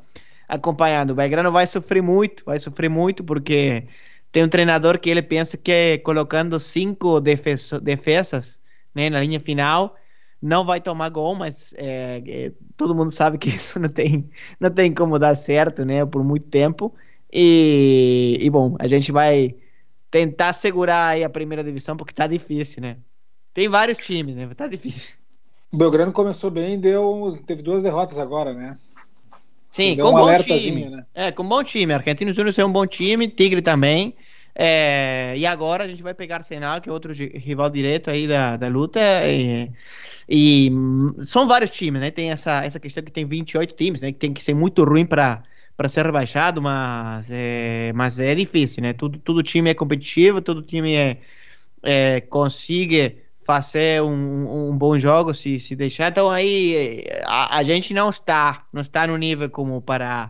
[0.48, 1.12] acompanhando.
[1.12, 3.86] O Belgrano vai sofrer muito, vai sofrer muito, porque
[4.32, 8.62] tem um treinador que ele pensa que é colocando cinco defesas
[8.96, 9.98] né, na linha final
[10.42, 14.72] não vai tomar gol, mas é, é, todo mundo sabe que isso não tem, não
[14.72, 16.94] tem como dar certo, né, por muito tempo.
[17.32, 19.56] E, e bom, a gente vai
[20.10, 22.98] tentar segurar aí a primeira divisão porque tá difícil, né?
[23.54, 24.50] Tem vários times, né?
[24.56, 25.16] Tá difícil.
[25.72, 28.76] O Belgrano começou bem, deu, teve duas derrotas agora, né?
[29.72, 30.90] Sim, com um bom time.
[30.90, 31.06] Né?
[31.14, 31.94] É, com um bom time.
[31.94, 34.14] Argentinos Júnior é um bom time, Tigre também.
[34.54, 38.58] É, e agora a gente vai pegar Arsenal, que é outro rival direto aí da,
[38.58, 39.00] da luta.
[39.28, 39.72] E,
[40.28, 40.72] e
[41.20, 42.12] são vários times, né?
[42.12, 44.12] Tem essa, essa questão que tem 28 times, né?
[44.12, 45.44] Que tem que ser muito ruim para
[45.76, 48.94] para ser rebaixado, mas é, mas é difícil, né?
[48.94, 51.18] Tudo, todo time é competitivo, todo time é,
[51.82, 56.10] é consegue fazer um, um, bom jogo se, se deixar.
[56.10, 60.30] Então aí a, a gente não está não está no nível como para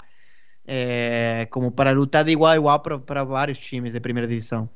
[0.67, 4.69] é, como para lutar de igual a igual para vários times de primeira divisão.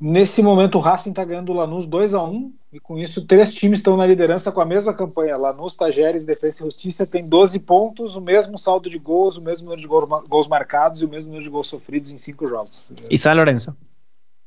[0.00, 3.52] Nesse momento o Racing está ganhando o Lanús 2 a 1 e com isso três
[3.52, 5.36] times estão na liderança com a mesma campanha.
[5.36, 9.64] Lanús, Tajeres, Defesa e Justiça tem 12 pontos, o mesmo saldo de gols, o mesmo
[9.64, 12.92] número de gols marcados e o mesmo número de gols sofridos em cinco jogos.
[13.10, 13.76] E São Lourenço?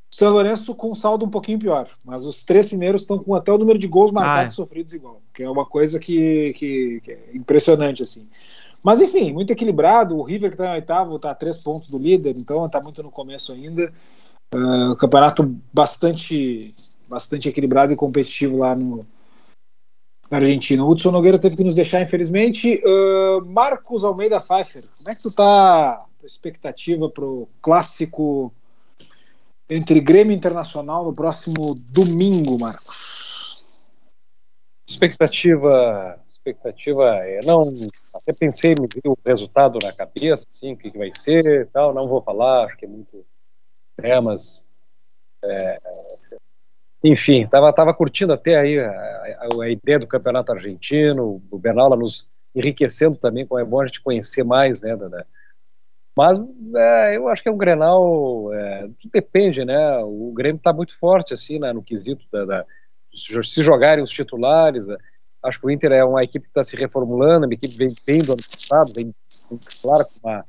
[0.10, 3.52] São Lourenço com um saldo um pouquinho pior, mas os três primeiros estão com até
[3.52, 4.50] o número de gols marcados ah, é.
[4.50, 8.28] sofridos igual, que é uma coisa que, que, que é impressionante assim.
[8.84, 10.17] Mas enfim, muito equilibrado.
[10.17, 13.04] O River que está em oitavo está a três pontos do líder, então está muito
[13.04, 13.91] no começo ainda.
[14.54, 16.74] Uh, campeonato bastante,
[17.10, 19.00] bastante equilibrado e competitivo lá no,
[20.30, 20.84] na Argentina.
[20.84, 22.82] O Hudson Nogueira teve que nos deixar, infelizmente.
[22.84, 28.54] Uh, Marcos Almeida Pfeiffer, como é que tu tá expectativa para o clássico
[29.70, 33.72] entre Grêmio Internacional no próximo domingo, Marcos?
[34.89, 37.62] Expectativa expectativa é não
[38.15, 42.08] até pensei me o resultado na cabeça assim o que, que vai ser tal não
[42.08, 43.23] vou falar acho que é muito
[43.99, 44.63] é mas
[45.43, 45.80] é,
[47.04, 51.95] enfim tava tava curtindo até aí a, a, a, ideia do campeonato argentino o Bernal
[51.95, 55.25] nos enriquecendo também como é bom a gente conhecer mais né da, da
[56.15, 56.38] mas
[56.75, 61.36] é, eu acho que é um Grenal é, depende né o Grêmio está muito forte
[61.36, 62.65] assim né, no quesito da, da
[63.13, 64.88] se jogarem os titulares
[65.43, 68.19] Acho que o Inter é uma equipe que está se reformulando, uma equipe vem bem
[68.19, 69.13] do ano passado, vem,
[69.82, 70.45] claro, com uma,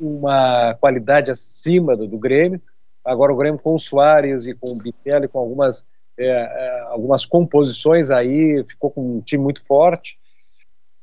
[0.00, 2.60] uma qualidade acima do, do Grêmio.
[3.04, 5.84] Agora o Grêmio com o Soares e com o Bitelli, com algumas,
[6.16, 10.18] é, é, algumas composições aí, ficou com um time muito forte.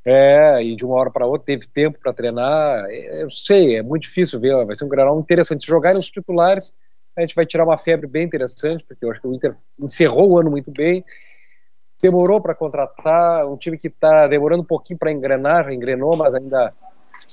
[0.04, 2.86] É, e de uma hora para outra teve tempo para treinar.
[2.90, 5.62] É, eu sei, é muito difícil ver, vai ser um granal interessante.
[5.62, 6.74] Se jogarem os titulares,
[7.16, 10.30] a gente vai tirar uma febre bem interessante, porque eu acho que o Inter encerrou
[10.30, 11.04] o ano muito bem
[12.02, 16.74] demorou para contratar, um time que está demorando um pouquinho para engrenar, engrenou, mas ainda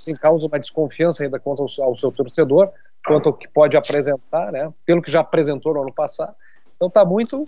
[0.06, 2.70] tem causa uma desconfiança ainda quanto ao, ao, seu torcedor,
[3.06, 4.72] quanto ao que pode apresentar, né?
[4.86, 6.36] Pelo que já apresentou no ano passado.
[6.76, 7.44] Então está muito,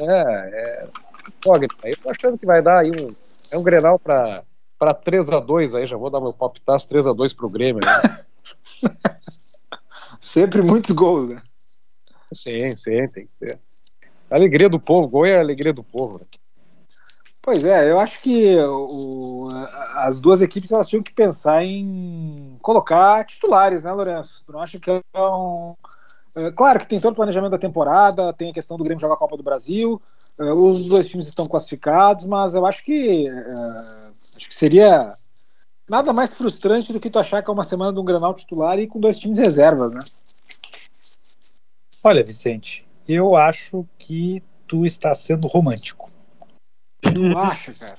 [0.00, 0.50] né?
[0.52, 0.86] É,
[1.28, 1.76] incógnito.
[1.82, 3.14] Eu estou achando que vai dar aí um,
[3.52, 4.44] é um Grenal para
[4.78, 7.50] para 3 a 2 aí, já vou dar meu palpitaço 3 a 2 para o
[7.50, 7.80] Grêmio.
[7.84, 8.24] Né?
[10.20, 11.42] Sempre muitos gols, né?
[12.32, 13.58] Sim, sim, tem que ter.
[14.30, 16.20] A alegria do povo, gol é a alegria do povo.
[17.40, 19.48] Pois é, eu acho que o,
[19.94, 24.42] as duas equipes elas tinham que pensar em colocar titulares, né, Lourenço?
[24.44, 25.74] Tu não acha que é um.
[26.36, 29.14] É, claro que tem todo o planejamento da temporada, tem a questão do Grêmio jogar
[29.14, 30.00] a Copa do Brasil,
[30.38, 33.54] é, os dois times estão classificados, mas eu acho que é,
[34.36, 35.12] acho que seria
[35.88, 38.78] nada mais frustrante do que tu achar que é uma semana de um Granal titular
[38.78, 40.00] e com dois times reservas, né?
[42.04, 46.10] Olha, Vicente, eu acho que tu está sendo romântico.
[47.02, 47.96] Tu acha, cara?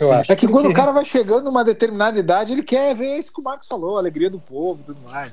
[0.00, 0.32] Eu acho.
[0.32, 3.40] É que quando o cara vai chegando numa determinada idade, ele quer ver isso que
[3.40, 5.32] o Marcos falou, a alegria do povo e tudo mais.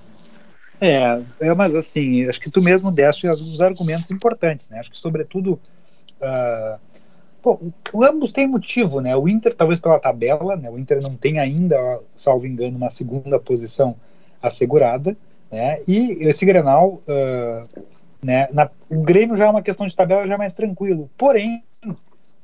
[0.80, 4.80] É, é, mas assim, acho que tu mesmo deste os argumentos importantes, né?
[4.80, 5.60] Acho que, sobretudo,
[7.42, 7.60] pô,
[7.94, 9.16] o- ambos têm motivo, né?
[9.16, 10.70] O Inter, talvez pela tabela, né?
[10.72, 11.78] O Inter não tem ainda,
[12.16, 13.96] salvo engano, uma segunda posição
[14.42, 15.16] assegurada,
[15.52, 15.78] né?
[15.88, 17.60] E esse Grenal, ah,
[18.24, 18.48] né?
[18.52, 21.10] Na, o Grêmio já é uma questão de tabela já mais tranquilo.
[21.18, 21.64] Porém,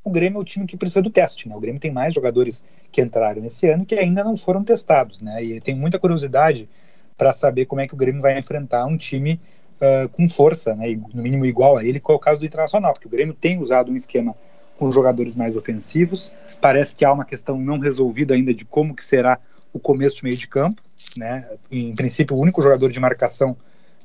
[0.03, 1.55] o Grêmio é o time que precisa do teste, né?
[1.55, 5.43] O Grêmio tem mais jogadores que entraram nesse ano que ainda não foram testados, né?
[5.43, 6.69] E tem muita curiosidade
[7.17, 9.39] para saber como é que o Grêmio vai enfrentar um time
[9.81, 12.45] uh, com força, né, e no mínimo igual a ele, que é o caso do
[12.45, 14.35] Internacional, porque o Grêmio tem usado um esquema
[14.77, 19.03] com jogadores mais ofensivos, parece que há uma questão não resolvida ainda de como que
[19.03, 19.39] será
[19.73, 20.81] o começo de meio de campo,
[21.17, 23.57] né, em princípio o único jogador de marcação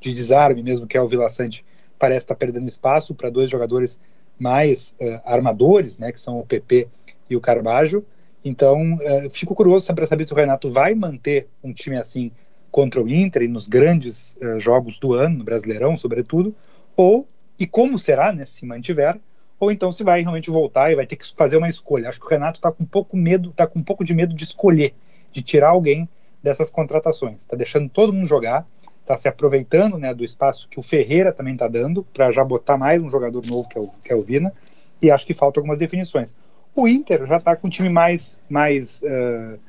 [0.03, 1.65] de desarme mesmo, que é o Vila Sante,
[1.97, 3.99] parece estar perdendo espaço para dois jogadores
[4.37, 6.87] mais uh, armadores, né, que são o PP
[7.29, 8.03] e o Carbajo,
[8.43, 12.31] então uh, fico curioso para saber se o Renato vai manter um time assim
[12.69, 16.53] contra o Inter e nos grandes uh, jogos do ano, no Brasileirão, sobretudo,
[16.97, 19.17] ou e como será, né, se mantiver,
[19.59, 22.09] ou então se vai realmente voltar e vai ter que fazer uma escolha.
[22.09, 24.35] Acho que o Renato está com um pouco medo, está com um pouco de medo
[24.35, 24.93] de escolher,
[25.31, 26.09] de tirar alguém
[26.41, 27.43] dessas contratações.
[27.43, 28.67] Está deixando todo mundo jogar,
[29.03, 32.77] está se aproveitando né, do espaço que o Ferreira também está dando para já botar
[32.77, 34.53] mais um jogador novo que é, o, que é o Vina.
[35.01, 36.33] E acho que faltam algumas definições.
[36.73, 39.59] O Inter já está com um time mais, mais uh,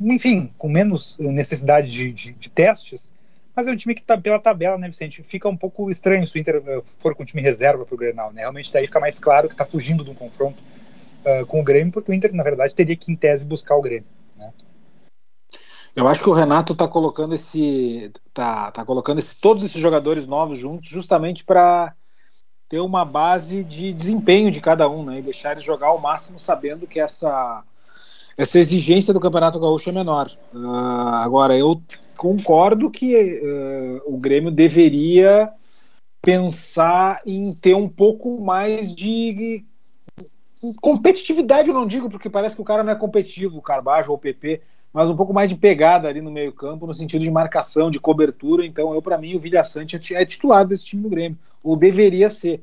[0.00, 3.12] enfim, com menos necessidade de, de, de, testes,
[3.54, 5.22] mas é um time que está pela tabela, né, Vicente?
[5.22, 7.98] Fica um pouco estranho se o Inter uh, for com o time reserva para o
[7.98, 8.40] Grenal, né?
[8.40, 10.62] Realmente daí fica mais claro que está fugindo de um confronto
[11.24, 13.82] uh, com o Grêmio, porque o Inter, na verdade, teria que, em tese, buscar o
[13.82, 14.06] Grêmio?
[15.98, 20.28] Eu acho que o Renato está colocando esse, tá, tá colocando esse, todos esses jogadores
[20.28, 21.92] novos juntos, justamente para
[22.68, 25.18] ter uma base de desempenho de cada um, né?
[25.18, 27.64] E deixar eles jogar ao máximo, sabendo que essa
[28.36, 30.30] essa exigência do Campeonato Gaúcho é menor.
[30.54, 31.82] Uh, agora, eu
[32.16, 35.52] concordo que uh, o Grêmio deveria
[36.22, 39.64] pensar em ter um pouco mais de
[40.80, 44.16] competitividade, eu não digo, porque parece que o cara não é competitivo, o Carbajo ou
[44.16, 47.30] o PP, mas um pouco mais de pegada ali no meio campo, no sentido de
[47.30, 48.64] marcação, de cobertura.
[48.64, 52.30] Então, eu, para mim, o Vilha Sante é titular desse time do Grêmio, ou deveria
[52.30, 52.62] ser.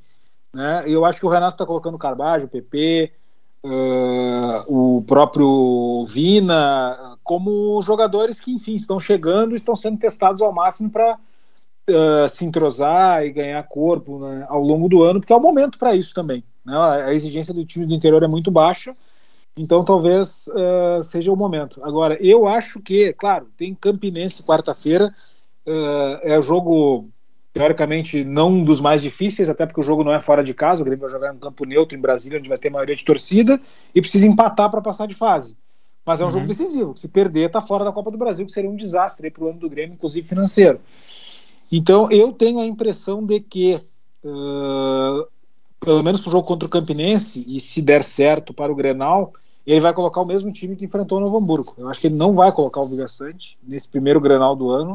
[0.53, 0.83] Né?
[0.87, 3.11] Eu acho que o Renato está colocando o Carbajo, o PP,
[3.67, 10.53] Uh, o próprio Vina, como jogadores que, enfim, estão chegando e estão sendo testados ao
[10.53, 11.17] máximo para
[11.89, 15.79] uh, se entrosar e ganhar corpo né, ao longo do ano, porque é o momento
[15.79, 16.43] para isso também.
[16.63, 16.77] Né?
[16.77, 18.95] A exigência do time do interior é muito baixa,
[19.57, 21.83] então talvez uh, seja o momento.
[21.83, 25.11] Agora, eu acho que, claro, tem Campinense quarta-feira,
[26.21, 27.09] é jogo
[27.55, 30.81] teoricamente não um dos mais difíceis, até porque o jogo não é fora de casa,
[30.81, 33.59] o Grêmio vai jogar em campo neutro em Brasília, onde vai ter maioria de torcida,
[33.95, 35.55] e precisa empatar para passar de fase.
[36.05, 36.33] Mas é um uhum.
[36.33, 39.41] jogo decisivo, se perder, está fora da Copa do Brasil, que seria um desastre para
[39.41, 40.81] o ano do Grêmio, inclusive financeiro.
[41.71, 43.81] Então eu tenho a impressão de que,
[44.21, 45.25] uh,
[45.79, 49.31] pelo menos para o jogo contra o Campinense, e se der certo para o Grenal,
[49.65, 51.73] ele vai colocar o mesmo time que enfrentou o Novo Hamburgo.
[51.77, 54.93] Eu acho que ele não vai colocar o Vigaçante nesse primeiro Grenal do ano,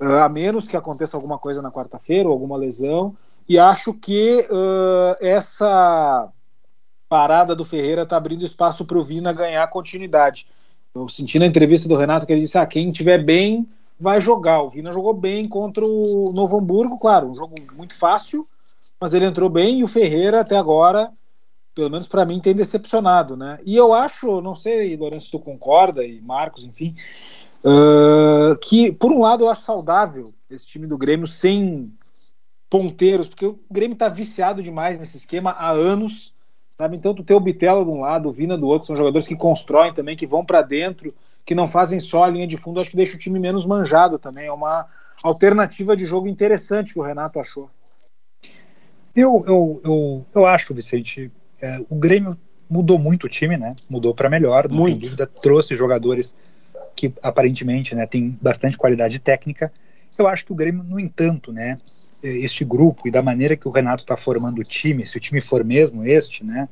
[0.00, 3.14] a menos que aconteça alguma coisa na quarta-feira ou alguma lesão.
[3.48, 6.28] E acho que uh, essa
[7.08, 10.46] parada do Ferreira está abrindo espaço para o Vina ganhar continuidade.
[10.94, 13.68] Eu senti na entrevista do Renato que ele disse: ah, quem tiver bem
[14.00, 14.62] vai jogar.
[14.62, 18.44] O Vina jogou bem contra o Novo Hamburgo, claro, um jogo muito fácil,
[19.00, 21.12] mas ele entrou bem e o Ferreira até agora,
[21.74, 23.58] pelo menos para mim, tem decepcionado, né?
[23.64, 26.94] E eu acho, não sei, Lourenço, tu concorda e Marcos, enfim,
[27.64, 31.92] Uh, que, por um lado, eu acho saudável esse time do Grêmio sem
[32.68, 36.34] ponteiros, porque o Grêmio está viciado demais nesse esquema há anos.
[36.76, 36.96] Sabe?
[36.96, 39.94] Então, tu o Bitelo de um lado, o Vina do outro, são jogadores que constroem
[39.94, 42.96] também, que vão para dentro, que não fazem só a linha de fundo, acho que
[42.96, 44.46] deixa o time menos manjado também.
[44.46, 44.86] É uma
[45.22, 47.70] alternativa de jogo interessante que o Renato achou.
[49.14, 51.30] Eu, eu, eu, eu acho, Vicente,
[51.62, 52.36] é, o Grêmio
[52.68, 53.76] mudou muito o time, né?
[53.88, 56.34] Mudou para melhor, não tem dúvida, trouxe jogadores
[56.94, 59.72] que aparentemente né, tem bastante qualidade técnica.
[60.18, 61.78] Eu acho que o Grêmio, no entanto, né,
[62.22, 65.40] este grupo e da maneira que o Renato está formando o time, se o time
[65.40, 66.68] for mesmo este, né,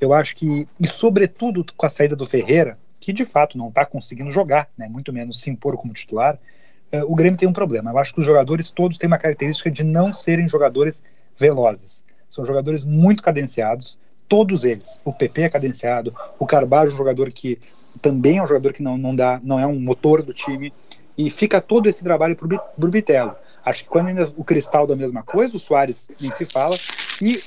[0.00, 3.84] eu acho que, e sobretudo com a saída do Ferreira, que de fato não está
[3.84, 6.38] conseguindo jogar, né, muito menos se impor como titular,
[6.92, 7.90] uh, o Grêmio tem um problema.
[7.90, 11.04] Eu acho que os jogadores todos têm uma característica de não serem jogadores
[11.36, 12.04] velozes.
[12.28, 13.98] São jogadores muito cadenciados,
[14.28, 15.00] todos eles.
[15.04, 17.58] O PP é cadenciado, o Carvalho é um jogador que
[18.00, 20.72] também é um jogador que não, não dá, não é um motor do time
[21.16, 23.34] e fica todo esse trabalho para o Bitelo.
[23.64, 26.76] Acho que quando ainda o Cristal da mesma coisa, o Soares nem se fala
[27.20, 27.40] e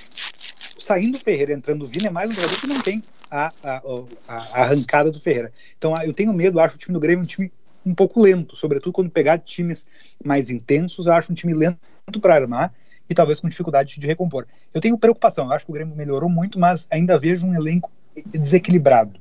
[0.78, 3.82] saindo o Ferreira, entrando o Vina, é mais um jogador que não tem a, a,
[4.28, 5.54] a, arrancada do Ferreira.
[5.78, 7.52] Então eu tenho medo, acho o time do Grêmio um time
[7.86, 9.88] um pouco lento, sobretudo quando pegar times
[10.24, 11.80] mais intensos, eu acho um time lento
[12.20, 12.74] para armar
[13.12, 14.47] e talvez com dificuldade de recompor.
[14.74, 17.91] Eu tenho preocupação, eu acho que o Grêmio melhorou muito, mas ainda vejo um elenco
[18.34, 19.20] desequilibrado.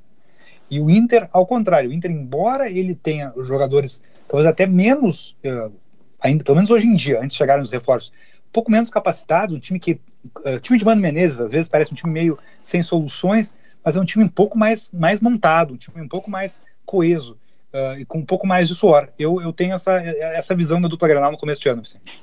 [0.70, 5.72] E o Inter, ao contrário, o Inter, embora ele tenha jogadores talvez até menos, uh,
[6.20, 8.12] ainda, pelo menos hoje em dia, antes de chegarem os reforços,
[8.48, 10.00] um pouco menos capacitados, um time que.
[10.44, 14.00] Uh, time de Mano Menezes, às vezes parece um time meio sem soluções, mas é
[14.00, 17.36] um time um pouco mais, mais montado, um time um pouco mais coeso
[17.74, 19.08] uh, e com um pouco mais de suor.
[19.18, 22.22] Eu, eu tenho essa, essa visão da dupla Granal no começo de ano, Vicente.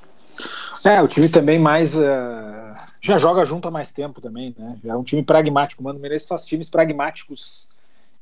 [0.86, 1.96] É, o time também mais.
[1.96, 4.78] Uh, já joga junto há mais tempo também, né?
[4.86, 5.82] É um time pragmático.
[5.82, 7.70] O Mano Menezes faz times pragmáticos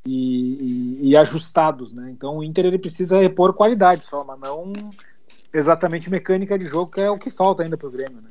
[0.05, 2.09] e, e, e, ajustados, né?
[2.11, 4.73] Então o Inter ele precisa repor qualidade só, mas não
[5.53, 8.29] exatamente mecânica de jogo, que é o que falta ainda para o Grêmio, né?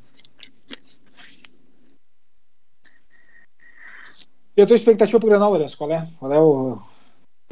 [4.56, 5.76] E a tua expectativa para o Grenal, Lourenço?
[5.76, 6.08] Qual é?
[6.18, 6.78] Qual é o,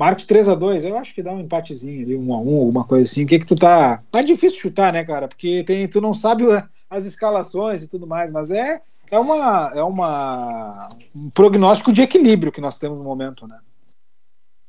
[0.02, 2.82] Marcos 3 a 2 eu acho que dá um empatezinho ali, 1 a 1 alguma
[2.82, 3.22] coisa assim.
[3.22, 4.02] O que que tu tá.
[4.10, 5.28] Tá difícil chutar, né, cara?
[5.28, 6.42] Porque tem, tu não sabe
[6.90, 8.82] as escalações e tudo mais, mas é,
[9.12, 13.56] é, uma, é uma, um prognóstico de equilíbrio que nós temos no momento, né?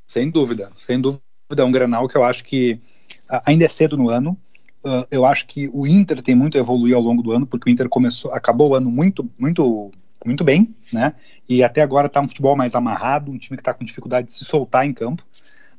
[0.08, 1.24] Sem dúvida, sem dúvida.
[1.58, 2.80] É um granal que eu acho que
[3.44, 4.38] ainda é cedo no ano.
[4.86, 7.68] Uh, eu acho que o Inter tem muito a evoluir ao longo do ano, porque
[7.68, 9.92] o Inter começou, acabou o ano muito, muito
[10.26, 11.14] muito bem, né?
[11.48, 14.34] E até agora está um futebol mais amarrado, um time que está com dificuldade de
[14.34, 15.24] se soltar em campo,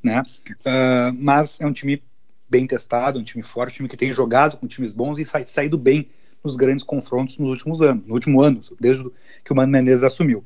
[0.03, 0.23] né?
[0.61, 2.03] Uh, mas é um time
[2.49, 5.45] bem testado, um time forte, um time que tem jogado com times bons e sa
[5.45, 6.09] saído bem
[6.43, 9.11] nos grandes confrontos nos últimos anos, no último ano, desde
[9.43, 10.45] que o Mano Menezes assumiu.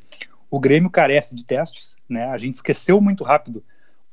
[0.49, 2.27] O Grêmio carece de testes, né?
[2.27, 3.63] A gente esqueceu muito rápido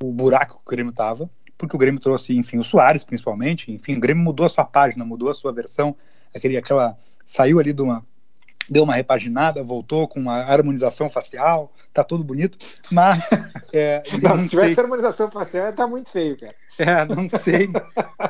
[0.04, 3.96] o buraco que o Grêmio estava, porque o Grêmio trouxe, enfim, o Soares principalmente, enfim,
[3.96, 5.96] o Grêmio mudou a sua página, mudou a sua versão,
[6.34, 8.06] aquele, aquela saiu ali de uma
[8.70, 12.58] deu uma repaginada, voltou com uma harmonização facial, tá tudo bonito,
[12.92, 13.30] mas.
[13.74, 16.56] É, não, não se tivesse harmonização facial, tá muito feio, cara.
[16.78, 17.70] É, não sei,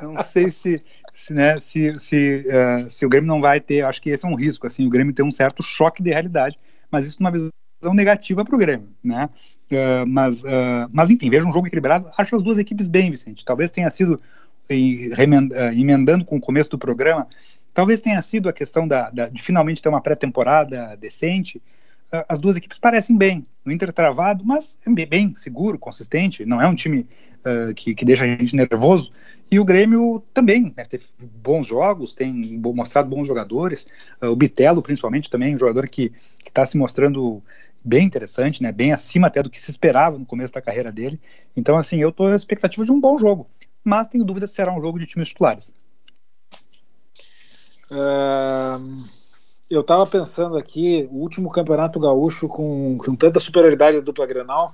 [0.01, 0.81] não sei se,
[1.13, 4.29] se, né, se, se, uh, se o Grêmio não vai ter, acho que esse é
[4.29, 6.57] um risco, assim, o Grêmio tem um certo choque de realidade,
[6.91, 7.49] mas isso numa visão
[7.93, 9.29] negativa para o Grêmio, né?
[9.71, 12.09] Uh, mas, uh, mas enfim, vejo um jogo equilibrado.
[12.17, 13.45] Acho as duas equipes bem, Vicente.
[13.45, 14.19] Talvez tenha sido
[15.73, 17.27] emendando com o começo do programa,
[17.75, 21.61] Talvez tenha sido a questão da, da de finalmente ter uma pré-temporada decente.
[22.29, 23.45] As duas equipes parecem bem.
[23.65, 24.77] O Inter travado, mas
[25.09, 26.45] bem seguro, consistente.
[26.45, 27.05] Não é um time
[27.45, 29.11] uh, que, que deixa a gente nervoso.
[29.51, 33.87] E o Grêmio também né, teve bons jogos, tem mostrado bons jogadores.
[34.21, 36.13] Uh, o Bitelo, principalmente, também um jogador que
[36.47, 37.43] está se mostrando
[37.83, 41.19] bem interessante, né, bem acima até do que se esperava no começo da carreira dele.
[41.57, 43.49] Então, assim, eu estou à expectativa de um bom jogo.
[43.83, 45.73] Mas tenho dúvidas se será um jogo de times titulares
[49.69, 54.71] eu estava pensando aqui, o último campeonato gaúcho com, com tanta superioridade da dupla Grenal,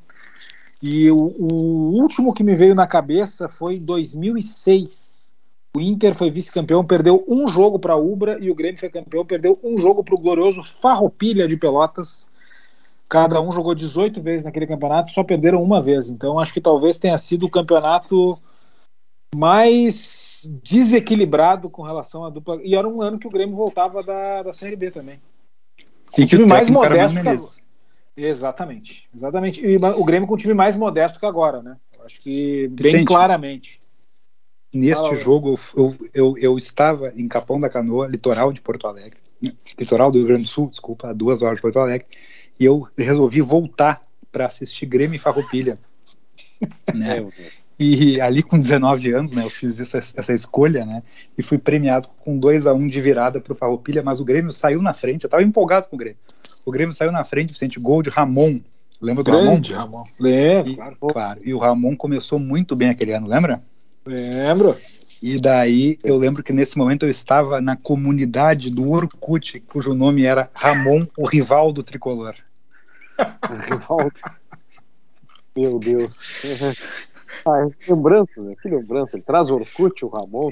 [0.82, 5.32] e o, o, último que me veio na cabeça foi 2006.
[5.76, 9.26] O Inter foi vice-campeão, perdeu um jogo para a Ubra e o Grêmio foi campeão,
[9.26, 12.30] perdeu um jogo para o glorioso Farroupilha de Pelotas.
[13.08, 16.10] Cada um jogou 18 vezes naquele campeonato, só perderam uma vez.
[16.10, 18.40] Então acho que talvez tenha sido o campeonato
[19.36, 22.60] mais desequilibrado com relação à dupla.
[22.64, 25.20] E era um ano que o Grêmio voltava da, da Série B também.
[26.18, 27.22] E o time mais modesto.
[28.16, 28.24] Que...
[28.24, 29.08] Exatamente.
[29.16, 29.66] Exatamente.
[29.66, 31.78] E o Grêmio com um time mais modesto que agora, né?
[32.04, 33.80] Acho que bem Vicente, claramente.
[34.74, 39.20] Neste Fala, jogo, eu, eu, eu estava em Capão da Canoa, litoral de Porto Alegre,
[39.78, 42.08] litoral do Rio Grande do Sul, desculpa, a duas horas de Porto Alegre,
[42.58, 44.02] e eu resolvi voltar
[44.32, 45.78] para assistir Grêmio e Farroupilha.
[46.96, 47.28] né?
[47.80, 51.02] E ali com 19 anos, né, eu fiz essa, essa escolha, né,
[51.38, 54.52] e fui premiado com 2 a 1 de virada para o Farroupilha, mas o Grêmio
[54.52, 56.18] saiu na frente, eu estava empolgado com o Grêmio.
[56.66, 58.60] O Grêmio saiu na frente, sente gol de Ramon.
[59.02, 59.98] Lembra do Grande, Ramon?
[59.98, 60.04] Ramon.
[60.20, 60.98] Lembro, e, claro.
[61.00, 61.42] claro.
[61.44, 63.58] E o Ramon começou muito bem aquele ano, lembra?
[64.06, 64.76] Lembro.
[65.22, 70.26] E daí eu lembro que nesse momento eu estava na comunidade do Orkut, cujo nome
[70.26, 72.34] era Ramon, o rival do tricolor.
[73.70, 74.12] rival.
[75.56, 76.18] Meu Deus.
[77.46, 78.56] Ah, lembrança, né?
[78.62, 79.16] Que lembrança.
[79.16, 80.52] Ele traz o Orkut, o Ramon.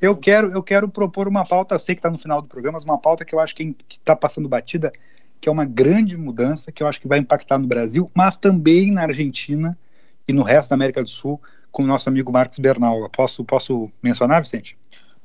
[0.00, 2.74] Eu quero, eu quero propor uma pauta, eu sei que está no final do programa,
[2.74, 4.90] mas uma pauta que eu acho que está passando batida,
[5.40, 8.90] que é uma grande mudança, que eu acho que vai impactar no Brasil, mas também
[8.90, 9.78] na Argentina
[10.26, 13.08] e no resto da América do Sul, com o nosso amigo Marcos Bernal.
[13.10, 14.76] Posso, posso mencionar, Vicente?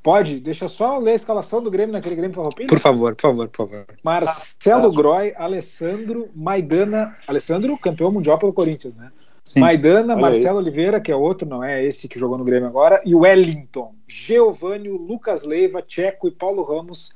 [0.04, 2.68] Pode, deixa eu só ler a escalação do Grêmio naquele Grêmio Farroupilha.
[2.68, 3.86] Por favor, por favor, por favor.
[4.04, 9.12] Marcelo Groy, Alessandro, Maidana, Alessandro, campeão mundial pelo Corinthians, né?
[9.44, 9.60] Sim.
[9.60, 10.64] Maidana, Olha Marcelo aí.
[10.64, 14.88] Oliveira, que é outro, não é esse que jogou no Grêmio agora, e Wellington, Giovanni,
[14.88, 17.14] Lucas Leiva, Checo e Paulo Ramos,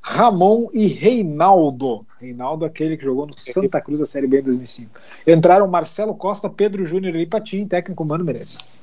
[0.00, 2.06] Ramon e Reinaldo.
[2.20, 5.00] Reinaldo, aquele que jogou no Santa Cruz da Série B em 2005.
[5.26, 8.78] Entraram Marcelo Costa, Pedro Júnior e Patim, técnico Mano Menezes.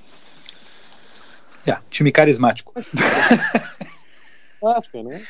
[1.65, 2.73] É, time carismático.
[5.03, 5.21] né?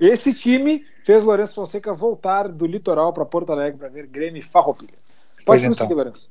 [0.00, 5.05] Esse time fez Lourenço Fonseca voltar do litoral para Porto Alegre para ver Grêmio Farroupilha.
[5.46, 5.88] Pode pois então.
[5.88, 6.30] Lourenço.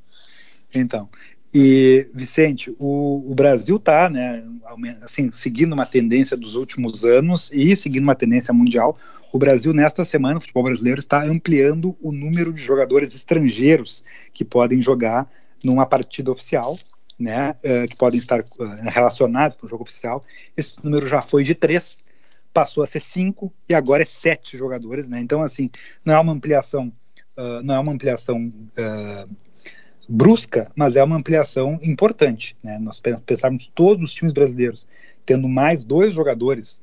[0.74, 1.10] Então,
[1.54, 4.44] e Vicente, o, o Brasil está, né,
[5.02, 8.98] assim, seguindo uma tendência dos últimos anos e seguindo uma tendência mundial.
[9.32, 14.04] O Brasil nesta semana, o futebol brasileiro está ampliando o número de jogadores estrangeiros
[14.34, 15.30] que podem jogar
[15.64, 16.78] numa partida oficial
[17.20, 20.24] né, uh, que podem estar uh, relacionados para o jogo oficial.
[20.56, 22.04] Esse número já foi de três,
[22.54, 25.20] passou a ser cinco e agora é sete jogadores, né?
[25.20, 25.70] Então assim,
[26.06, 26.92] não é uma ampliação,
[27.38, 28.52] uh, não é uma ampliação
[30.08, 32.78] brusca, mas é uma ampliação importante, né?
[32.80, 34.88] Nós pensarmos todos os times brasileiros
[35.26, 36.82] tendo mais dois jogadores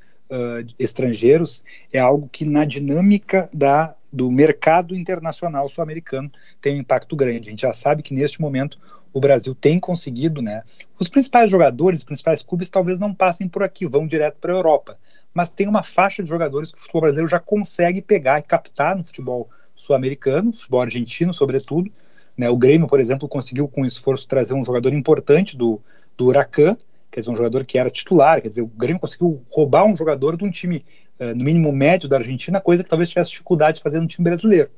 [0.79, 6.31] estrangeiros é algo que na dinâmica da do mercado internacional sul-americano
[6.61, 7.49] tem um impacto grande.
[7.49, 8.77] A gente já sabe que neste momento
[9.11, 10.61] o Brasil tem conseguido, né?
[10.99, 14.55] Os principais jogadores, os principais clubes talvez não passem por aqui, vão direto para a
[14.55, 14.99] Europa,
[15.33, 18.95] mas tem uma faixa de jogadores que o futebol brasileiro já consegue pegar e captar
[18.95, 21.91] no futebol sul-americano, futebol argentino, sobretudo.
[22.37, 22.49] Né?
[22.49, 25.81] O Grêmio, por exemplo, conseguiu com esforço trazer um jogador importante do,
[26.17, 26.77] do Huracan,
[27.11, 30.35] quer dizer, um jogador que era titular, quer dizer, o Grêmio conseguiu roubar um jogador
[30.35, 30.83] de um time
[31.19, 34.23] eh, no mínimo médio da Argentina, coisa que talvez tivesse dificuldade de fazer no time
[34.23, 34.69] brasileiro.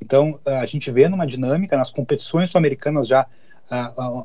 [0.00, 3.26] Então, eh, a gente vê numa dinâmica, nas competições sul-americanas já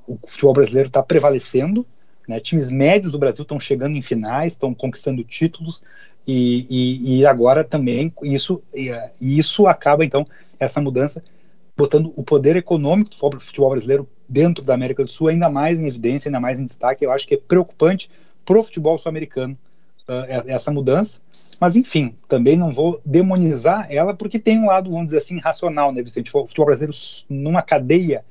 [0.05, 1.88] o futebol brasileiro está prevalecendo,
[2.30, 2.40] né?
[2.40, 5.84] times médios do Brasil estão chegando em finais, estão conquistando títulos,
[6.28, 10.24] e, e, e agora também isso, eh, isso acaba, então,
[10.60, 11.24] essa mudança,
[11.76, 15.88] botando o poder econômico do futebol brasileiro dentro da América do Sul ainda mais em
[15.88, 17.04] evidência, ainda mais em destaque.
[17.04, 18.12] Eu acho que é preocupante
[18.46, 19.58] para o futebol sul-americano
[20.08, 21.22] uh, essa mudança.
[21.60, 25.92] Mas, enfim, também não vou demonizar ela, porque tem um lado, vamos dizer assim, racional,
[25.92, 26.30] né, Vicente?
[26.36, 26.96] O futebol brasileiro,
[27.28, 28.24] numa cadeia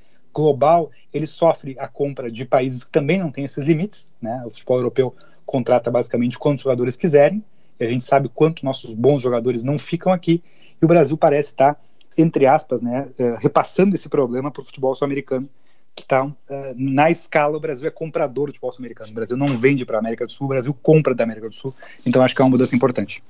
[0.42, 4.42] global, ele sofre a compra de países que também não têm esses limites, né?
[4.46, 5.14] O futebol europeu
[5.44, 7.42] contrata basicamente quantos jogadores quiserem,
[7.78, 10.42] e a gente sabe quanto nossos bons jogadores não ficam aqui,
[10.80, 11.80] e o Brasil parece estar,
[12.16, 15.48] entre aspas, né, uh, repassando esse problema para o futebol sul-americano,
[15.94, 16.34] que está uh,
[16.76, 19.10] na escala, o Brasil é comprador do futebol sul-americano.
[19.10, 21.54] O Brasil não vende para a América do Sul, o Brasil compra da América do
[21.54, 21.74] Sul.
[22.06, 23.22] Então acho que é uma mudança importante.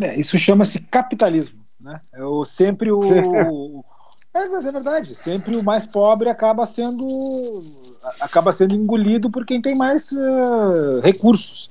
[0.00, 1.58] É, isso chama-se capitalismo.
[1.80, 2.00] Né?
[2.12, 3.84] É o, sempre o.
[4.36, 5.14] é, mas é verdade.
[5.14, 7.62] Sempre o mais pobre acaba sendo
[8.20, 11.70] acaba sendo engolido por quem tem mais uh, recursos.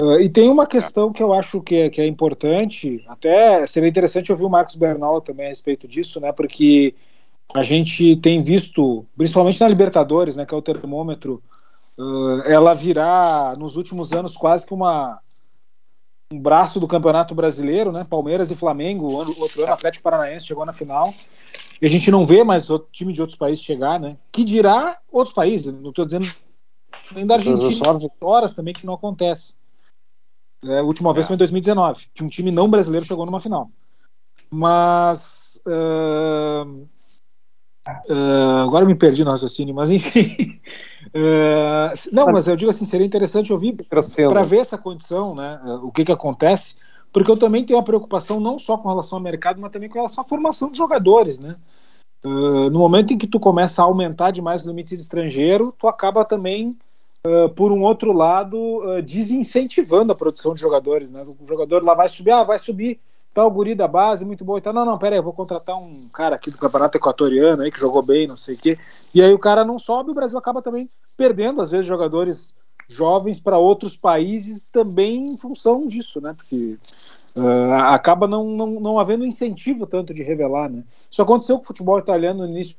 [0.00, 3.88] Uh, e tem uma questão que eu acho que é, que é importante, até seria
[3.88, 6.32] interessante ouvir o Marcos Bernal também a respeito disso, né?
[6.32, 6.94] Porque
[7.54, 11.42] a gente tem visto, principalmente na Libertadores, né, que é o termômetro,
[11.98, 15.20] uh, ela virar nos últimos anos quase que uma
[16.32, 18.06] um braço do Campeonato Brasileiro, né?
[18.08, 21.12] Palmeiras e Flamengo, outro ano Atlético Paranaense chegou na final.
[21.82, 24.16] E a gente não vê mais outro time de outros países chegar, né?
[24.30, 26.26] Que dirá outros países, não estou dizendo
[27.10, 29.56] nem da Argentina, horas também que não acontece.
[30.64, 31.28] É, a última vez é.
[31.28, 33.68] foi em 2019, que um time não brasileiro chegou numa final.
[34.48, 36.86] Mas uh,
[38.08, 40.60] Uh, agora eu me perdi no raciocínio, mas enfim.
[41.14, 45.60] Uh, não, mas eu digo assim, seria interessante ouvir para ver essa condição, né?
[45.82, 46.76] O que, que acontece,
[47.12, 49.98] porque eu também tenho uma preocupação não só com relação ao mercado, mas também com
[49.98, 51.56] relação à formação de jogadores, né?
[52.24, 56.24] no momento em que tu começa a aumentar demais o limite de estrangeiro, tu acaba
[56.24, 56.78] também,
[57.56, 61.24] por um outro lado, desincentivando a produção de jogadores, né?
[61.24, 63.00] O jogador lá vai subir, ah, vai subir
[63.34, 64.74] Tá o guri da base, muito bom e tal.
[64.74, 67.80] Não, não, pera aí, eu vou contratar um cara aqui do Campeonato Equatoriano aí que
[67.80, 68.78] jogou bem, não sei o quê.
[69.14, 72.54] E aí o cara não sobe, o Brasil acaba também perdendo, às vezes, jogadores
[72.92, 76.34] jovens para outros países também em função disso, né?
[76.34, 76.78] Porque
[77.36, 80.84] uh, acaba não, não, não havendo incentivo tanto de revelar, né?
[81.10, 82.76] Isso aconteceu com o futebol italiano no início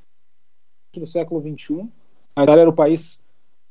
[0.93, 1.87] do século XXI.
[2.35, 3.21] A Itália era o país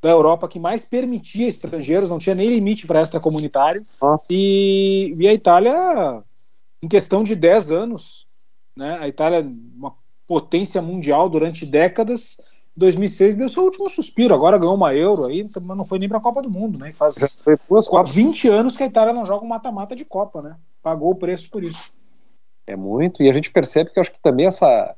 [0.02, 3.86] da Europa que mais permitia estrangeiros, não tinha nem limite para extracomunitário.
[4.30, 6.24] E, e a Itália
[6.82, 8.26] em questão de 10 anos,
[8.76, 9.40] né, a Itália,
[9.76, 9.94] uma
[10.26, 12.40] potência mundial durante décadas,
[12.76, 16.18] 2006 deu seu último suspiro, agora ganhou uma Euro aí, mas não foi nem para
[16.18, 16.92] a Copa do Mundo, né?
[16.92, 17.42] faz
[17.92, 20.56] há 20 anos que a Itália não joga um mata-mata de Copa, né?
[20.82, 21.92] Pagou o preço por isso.
[22.66, 24.94] É muito, e a gente percebe que eu acho que também essa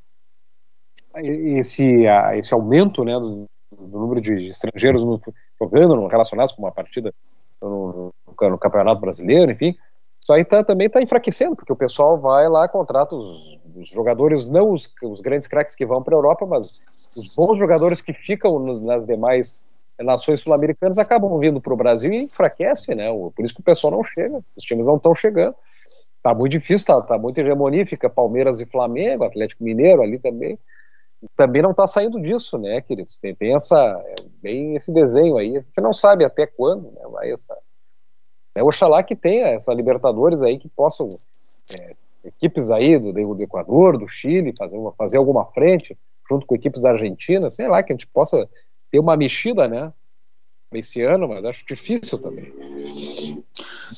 [1.17, 2.05] esse,
[2.37, 5.21] esse aumento né, do, do número de estrangeiros no,
[5.61, 7.15] jogando relacionados com uma partida
[7.61, 9.77] no, no, no Campeonato Brasileiro, enfim,
[10.21, 14.49] isso aí tá, também está enfraquecendo, porque o pessoal vai lá, contrata os os jogadores,
[14.49, 16.83] não os, os grandes craques que vão para a Europa, mas
[17.17, 19.55] os bons jogadores que ficam nas demais
[19.99, 23.09] nações sul-americanas acabam vindo para o Brasil e enfraquece, né?
[23.35, 25.55] Por isso que o pessoal não chega, os times não estão chegando.
[26.23, 30.59] Tá muito difícil, tá, tá muito hegemonia, fica Palmeiras e Flamengo, Atlético Mineiro ali também.
[31.37, 33.19] Também não está saindo disso, né, queridos?
[33.19, 35.57] Tem, tem essa, é, bem esse desenho aí.
[35.57, 37.57] A gente não sabe até quando né, vai essa.
[38.55, 41.09] É, oxalá que tenha essa Libertadores aí que possam
[41.79, 41.95] é,
[42.25, 45.97] equipes aí do, do Equador, do Chile, fazer, uma, fazer alguma frente
[46.29, 48.49] junto com equipes argentinas, sei lá, que a gente possa
[48.91, 49.93] ter uma mexida, né?
[50.73, 52.53] Esse ano, mas acho difícil também.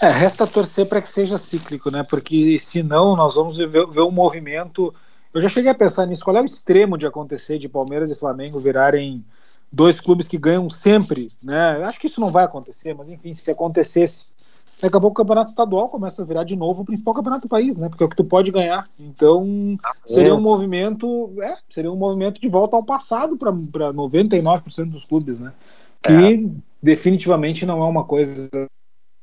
[0.03, 2.03] É, resta torcer para que seja cíclico, né?
[2.09, 4.95] Porque senão nós vamos ver, ver um movimento.
[5.33, 6.25] Eu já cheguei a pensar nisso.
[6.25, 9.25] Qual é o extremo de acontecer de Palmeiras e Flamengo virarem
[9.73, 11.83] dois clubes que ganham sempre, né?
[11.85, 14.27] Acho que isso não vai acontecer, mas enfim, se acontecesse,
[14.83, 17.51] daqui a pouco o campeonato estadual começa a virar de novo o principal campeonato do
[17.51, 17.89] país, né?
[17.89, 18.89] Porque é o que tu pode ganhar.
[18.99, 25.05] Então, seria um movimento, é, seria um movimento de volta ao passado para 99% dos
[25.05, 25.53] clubes, né?
[26.03, 26.51] Que é.
[26.83, 28.49] definitivamente não é uma coisa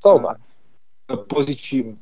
[0.05, 1.93] uh, positiva.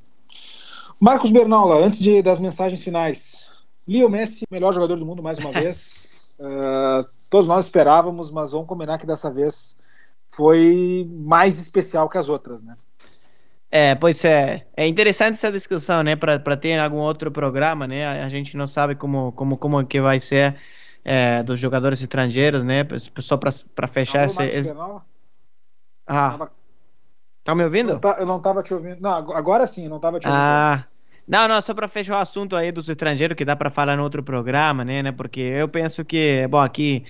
[0.99, 3.49] Marcos Bernaula, antes de, das mensagens finais,
[3.87, 6.29] Leo Messi, melhor jogador do mundo mais uma vez.
[6.39, 9.77] Uh, todos nós esperávamos, mas vamos combinar que dessa vez
[10.31, 12.75] foi mais especial que as outras, né?
[13.71, 14.67] É, pois é.
[14.75, 16.17] É interessante essa discussão, né?
[16.17, 18.05] Para ter algum outro programa, né?
[18.21, 20.57] A gente não sabe como, como, como que vai ser
[21.05, 22.85] é, dos jogadores estrangeiros, né?
[23.19, 24.43] Só para fechar esse.
[24.43, 24.75] esse...
[26.05, 26.49] Ah.
[27.45, 27.97] Tá me ouvindo?
[27.99, 28.99] Tá, eu não tava te ouvindo.
[28.99, 30.41] Não, agora sim, não tava te ouvindo.
[30.41, 30.85] Ah.
[31.25, 34.03] Não, não, só para fechar o assunto aí dos estrangeiros, que dá para falar no
[34.03, 35.11] outro programa, né, né?
[35.13, 37.05] Porque eu penso que, bom, aqui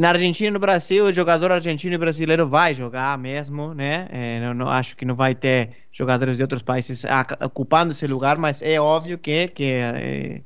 [0.00, 4.08] na Argentina e no Brasil, o jogador argentino e brasileiro vai jogar mesmo, né?
[4.10, 7.04] É, não, não, acho que não vai ter jogadores de outros países
[7.40, 10.40] ocupando esse lugar, mas é óbvio que, que é,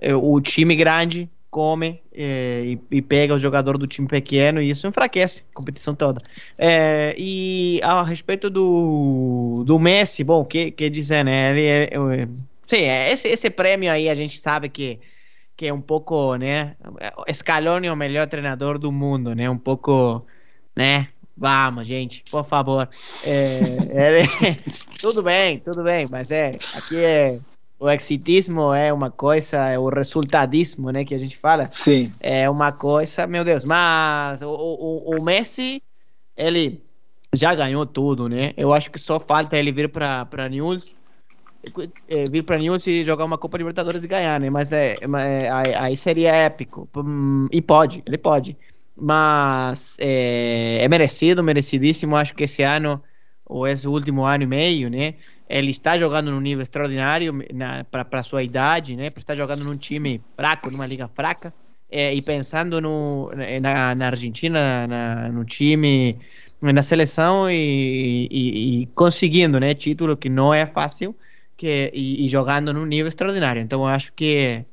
[0.00, 4.70] é, o time grande come é, e, e, pega o jogador do time pequeno e
[4.70, 6.18] isso enfraquece a competição toda.
[6.58, 11.50] É, e a respeito do, do Messi, bom, que, que dizer, né?
[11.50, 12.28] Ele é,
[12.64, 14.98] sim, esse, esse prêmio aí a gente sabe que
[15.62, 16.74] que é um pouco, né?
[17.32, 19.48] Scaloni é o melhor treinador do mundo, né?
[19.48, 20.26] Um pouco,
[20.74, 21.06] né?
[21.36, 22.88] Vamos, gente, por favor.
[23.22, 23.60] É,
[23.92, 24.26] é,
[25.00, 27.38] tudo bem, tudo bem, mas é aqui é
[27.78, 31.04] o exitismo é uma coisa, é o resultadismo, né?
[31.04, 31.68] Que a gente fala.
[31.70, 32.12] Sim.
[32.20, 33.62] É uma coisa, meu Deus.
[33.62, 35.80] Mas o, o, o Messi,
[36.36, 36.82] ele
[37.32, 38.52] já ganhou tudo, né?
[38.56, 40.92] Eu acho que só falta ele vir para para News
[42.08, 44.50] é, vir para News e jogar uma Copa Libertadores e ganhar, né?
[44.50, 46.88] Mas é, é aí seria épico.
[46.96, 48.56] Hum, e pode, ele pode.
[48.96, 52.16] Mas é, é, merecido, merecidíssimo.
[52.16, 53.02] Acho que esse ano,
[53.46, 55.14] ou esse último ano e meio, né?
[55.48, 57.32] Ele está jogando num nível extraordinário
[57.90, 59.10] para sua idade, né?
[59.10, 61.54] Para estar jogando num time fraco, numa liga fraca.
[61.90, 66.18] É, e pensando no, na, na Argentina, na, no time,
[66.60, 69.74] na seleção e, e, e conseguindo, né?
[69.74, 71.14] Título que não é fácil
[71.62, 73.62] que, e, e, jogando num nível extraordinário.
[73.62, 74.64] Então eu acho que,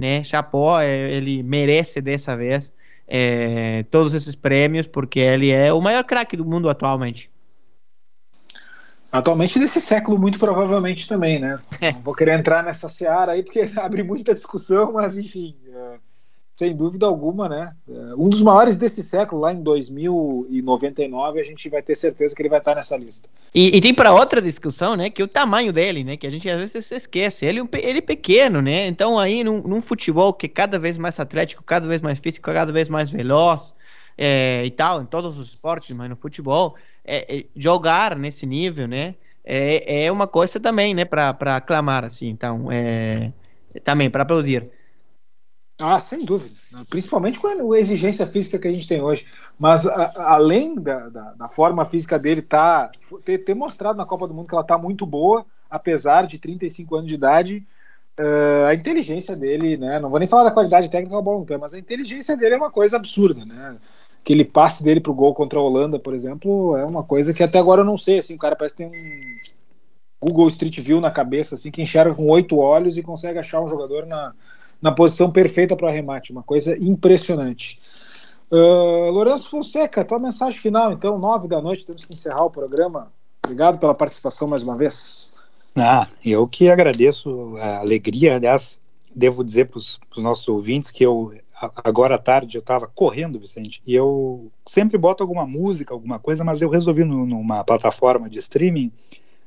[0.00, 2.72] né, Chapó, é, ele merece dessa vez
[3.06, 7.30] é, todos esses prêmios, porque ele é o maior craque do mundo atualmente.
[9.12, 11.60] Atualmente desse século, muito provavelmente também, né?
[11.80, 15.56] Não vou querer entrar nessa seara aí, porque abre muita discussão, mas enfim.
[15.72, 16.11] É
[16.56, 17.72] sem dúvida alguma, né?
[17.88, 22.42] É, um dos maiores desse século, lá em 2099, a gente vai ter certeza que
[22.42, 23.28] ele vai estar nessa lista.
[23.54, 25.08] E, e tem para outra discussão, né?
[25.08, 26.16] Que o tamanho dele, né?
[26.16, 27.46] Que a gente às vezes se esquece.
[27.46, 28.86] Ele, é ele é pequeno, né?
[28.86, 32.44] Então aí num, num, futebol que é cada vez mais atlético, cada vez mais físico,
[32.44, 33.74] cada vez mais veloz
[34.16, 38.86] é, e tal, em todos os esportes, mas no futebol, é, é, jogar nesse nível,
[38.86, 39.14] né?
[39.44, 41.04] É, é uma coisa também, né?
[41.04, 42.28] Para aclamar, assim.
[42.28, 43.32] Então, é,
[43.82, 44.70] também para aplaudir.
[45.82, 46.54] Ah, sem dúvida.
[46.88, 49.26] Principalmente com a exigência física que a gente tem hoje.
[49.58, 52.88] Mas a, além da, da, da, forma física dele tá,
[53.24, 56.94] ter, ter, mostrado na Copa do Mundo que ela está muito boa, apesar de 35
[56.94, 57.66] anos de idade,
[58.20, 59.98] uh, a inteligência dele, né?
[59.98, 62.70] Não vou nem falar da qualidade técnica da bola mas a inteligência dele é uma
[62.70, 63.76] coisa absurda, né?
[64.20, 67.58] Aquele passe dele pro gol contra a Holanda, por exemplo, é uma coisa que até
[67.58, 68.20] agora eu não sei.
[68.20, 69.36] Assim, o cara parece ter um
[70.22, 73.66] Google Street View na cabeça, assim, que enxerga com oito olhos e consegue achar um
[73.66, 74.32] jogador na
[74.82, 77.78] na posição perfeita para o arremate, uma coisa impressionante.
[78.50, 83.12] Uh, Lourenço Fonseca, tua mensagem final, então, nove da noite, temos que encerrar o programa.
[83.46, 85.40] Obrigado pela participação mais uma vez.
[85.74, 88.78] Ah, eu que agradeço a alegria, aliás,
[89.14, 91.32] devo dizer para os nossos ouvintes que eu
[91.84, 96.42] agora à tarde eu estava correndo, Vicente, e eu sempre boto alguma música, alguma coisa,
[96.42, 98.90] mas eu resolvi no, numa plataforma de streaming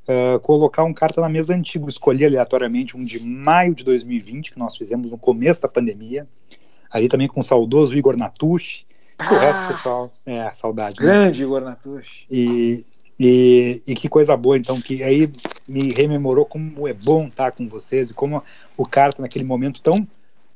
[0.07, 4.59] uh, colocar um carta na mesa antigo, escolher aleatoriamente um de maio de 2020, que
[4.59, 6.27] nós fizemos no começo da pandemia,
[6.89, 8.85] ali também com o saudoso Igor Natucci,
[9.17, 10.99] ah, o resto, pessoal, é, saudade.
[10.99, 11.05] Né?
[11.05, 11.45] Grande né?
[11.45, 12.25] Igor Natucci.
[12.29, 12.85] E,
[13.19, 15.29] e, e, que coisa boa, então, que aí
[15.67, 18.43] me rememorou como é bom estar com vocês e como
[18.77, 19.95] o Carta, naquele momento tão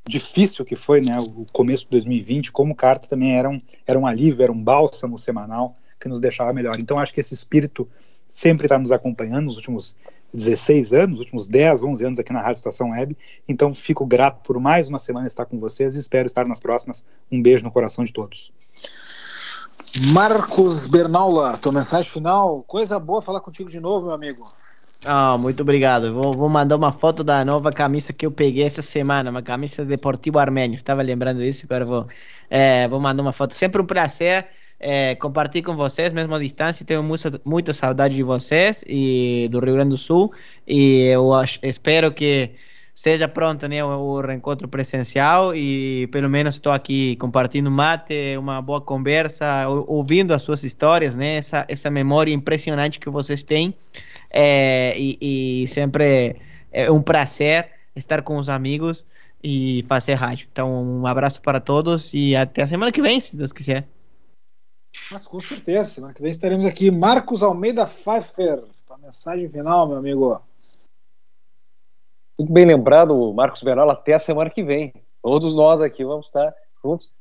[0.07, 3.97] difícil que foi, né, o começo de 2020, como o Carta também era um, era
[3.97, 6.77] um alívio, era um bálsamo semanal que nos deixava melhor.
[6.81, 7.87] Então, acho que esse espírito
[8.27, 9.97] sempre está nos acompanhando nos últimos
[10.33, 13.17] 16 anos, nos últimos 10, 11 anos aqui na Rádio Estação Web.
[13.47, 17.03] Então, fico grato por mais uma semana estar com vocês e espero estar nas próximas.
[17.31, 18.51] Um beijo no coração de todos.
[20.13, 22.63] Marcos Bernaula, tua mensagem final.
[22.67, 24.49] Coisa boa falar contigo de novo, meu amigo.
[25.05, 26.13] Ah, muito obrigado.
[26.13, 29.85] Vou, vou, mandar uma foto da nova camisa que eu peguei essa semana, uma camisa
[29.85, 30.75] Deportivo Armênio.
[30.75, 32.07] Estava lembrando disso, agora vou,
[32.49, 33.53] é, vou mandar uma foto.
[33.55, 34.47] Sempre um prazer
[34.79, 36.85] é, com vocês, mesmo à distância.
[36.85, 40.31] Tenho muita, muita saudade de vocês e do Rio Grande do Sul.
[40.67, 42.51] E eu acho, espero que
[42.95, 48.81] seja pronto né, o reencontro presencial e pelo menos estou aqui compartilhando mate, uma boa
[48.81, 53.73] conversa, ouvindo as suas histórias, né, essa, essa memória impressionante que vocês têm
[54.29, 56.35] é, e, e sempre
[56.71, 59.05] é um prazer estar com os amigos
[59.41, 60.49] e fazer rádio.
[60.51, 63.87] Então, um abraço para todos e até a semana que vem, se Deus quiser.
[65.11, 66.91] Mas com certeza, semana que vem estaremos aqui.
[66.91, 70.41] Marcos Almeida Pfeiffer, a mensagem final, meu amigo.
[72.37, 74.93] Muito bem lembrado, Marcos Bernal, até a semana que vem.
[75.21, 77.11] Todos nós aqui vamos estar juntos.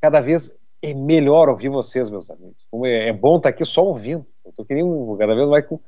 [0.00, 2.64] Cada vez é melhor ouvir vocês, meus amigos.
[2.84, 4.24] É, é bom estar aqui só ouvindo.
[4.44, 5.80] Eu tô querendo cada vez mais com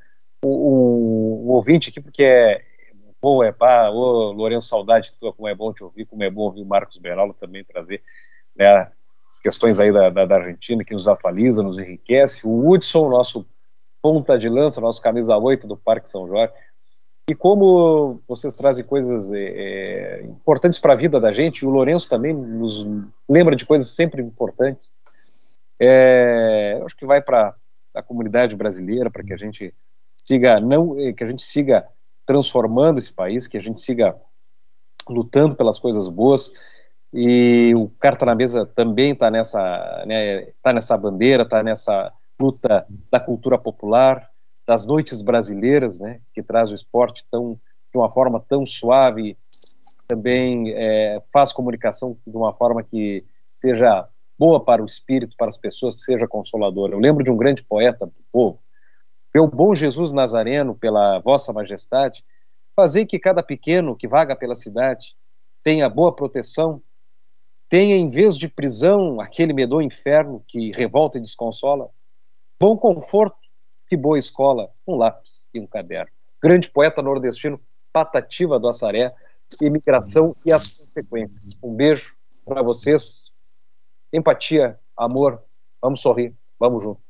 [0.45, 2.65] o, o, o ouvinte aqui, porque é
[3.21, 6.31] bom, é pá, ô Lourenço, saudade de tua, como é bom te ouvir, como é
[6.31, 8.03] bom ouvir o Marcos Bernal também trazer
[8.57, 8.91] né,
[9.31, 12.41] as questões aí da, da, da, Argentina que nos atualiza, nos enriquece.
[12.45, 13.47] O Hudson, nosso
[14.03, 16.53] ponta de lança, nosso camisa 8 do Parque São Jorge,
[17.31, 22.09] e como vocês trazem coisas é, é importantes para a vida da gente, o Lourenço
[22.09, 22.85] também nos
[23.29, 24.93] lembra de coisas sempre importantes,
[25.79, 27.55] é, acho que vai para
[27.95, 29.73] a comunidade brasileira, para que a gente
[30.25, 31.87] siga não é, que a gente siga
[32.27, 34.17] transformando esse país, que a gente siga
[35.09, 36.53] lutando pelas coisas boas.
[37.13, 42.87] E o Carta na Mesa também está nessa, né, tá nessa bandeira, está nessa luta
[43.11, 44.31] da cultura popular,
[44.67, 47.59] das noites brasileiras, né, que traz o esporte tão
[47.93, 49.37] de uma forma tão suave,
[50.07, 54.09] também é, faz comunicação de uma forma que seja
[54.39, 56.95] boa para o espírito, para as pessoas, seja consoladora.
[56.95, 58.61] Eu lembro de um grande poeta do povo,
[59.35, 62.25] meu bom Jesus Nazareno, pela vossa majestade,
[62.75, 65.15] fazei que cada pequeno que vaga pela cidade
[65.63, 66.83] tenha boa proteção,
[67.71, 71.89] tenha em vez de prisão aquele medonho inferno que revolta e desconsola,
[72.59, 73.39] bom conforto
[73.87, 76.11] que boa escola, um lápis e um caderno.
[76.43, 77.61] Grande poeta nordestino,
[77.93, 79.15] Patativa do Assaré,
[79.63, 81.59] imigração e as consequências.
[81.63, 82.13] Um beijo
[82.45, 83.31] para vocês.
[84.13, 85.41] Empatia, amor,
[85.81, 87.01] vamos sorrir, vamos junto.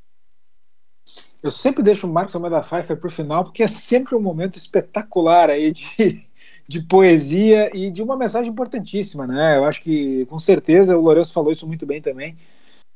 [1.42, 4.56] Eu sempre deixo o Marcos Almeida Pfeiffer para o final, porque é sempre um momento
[4.56, 6.28] espetacular aí de,
[6.70, 9.56] de poesia e de uma mensagem importantíssima, né?
[9.56, 12.36] Eu acho que, com certeza, o Lourenço falou isso muito bem também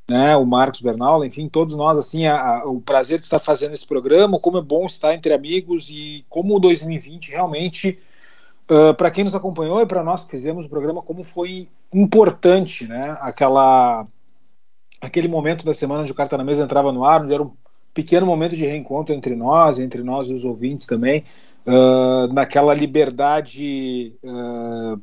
[0.09, 3.73] né, o Marcos Bernal, enfim, todos nós, assim, a, a, o prazer de estar fazendo
[3.73, 7.99] esse programa, como é bom estar entre amigos e como o 2020 realmente,
[8.71, 12.87] uh, para quem nos acompanhou e para nós que fizemos o programa, como foi importante,
[12.87, 14.07] né, aquela,
[15.01, 17.53] aquele momento da semana onde o Carta na Mesa entrava no ar, onde era um
[17.95, 21.25] pequeno momento de reencontro entre nós, entre nós e os ouvintes também,
[21.67, 24.15] uh, naquela liberdade...
[24.23, 25.01] Uh,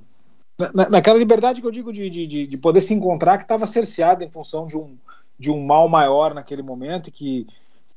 [0.73, 4.23] na, naquela liberdade que eu digo de, de, de poder se encontrar que estava cerceada
[4.23, 4.95] em função de um,
[5.39, 7.47] de um mal maior naquele momento e que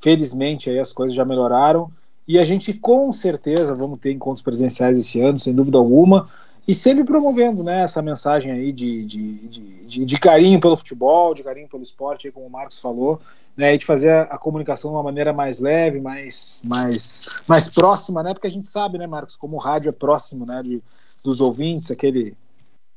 [0.01, 1.91] felizmente aí as coisas já melhoraram.
[2.27, 6.27] E a gente com certeza vamos ter encontros presenciais esse ano, sem dúvida alguma,
[6.67, 9.47] e sempre promovendo né, essa mensagem aí de, de,
[9.85, 13.21] de, de carinho pelo futebol, de carinho pelo esporte, como o Marcos falou,
[13.55, 17.69] né, e de fazer a, a, comunicação de uma maneira mais leve, mais, mais, mais
[17.69, 20.81] próxima, né, porque a gente sabe, né, Marcos, como o rádio é próximo né, de,
[21.23, 22.35] dos ouvintes, aquele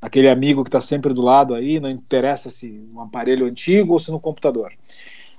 [0.00, 3.98] aquele amigo que está sempre do lado aí, não interessa se no aparelho antigo ou
[3.98, 4.72] se no computador.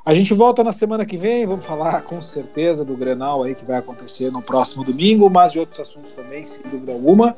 [0.05, 3.65] A gente volta na semana que vem, vamos falar com certeza do Grenal aí que
[3.65, 7.35] vai acontecer no próximo domingo, mas de outros assuntos também, sem dúvida alguma.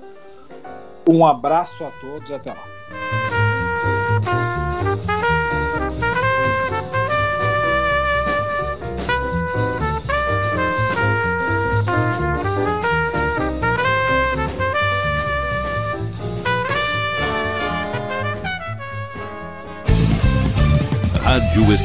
[1.07, 2.70] Um abraço a todos e até lá.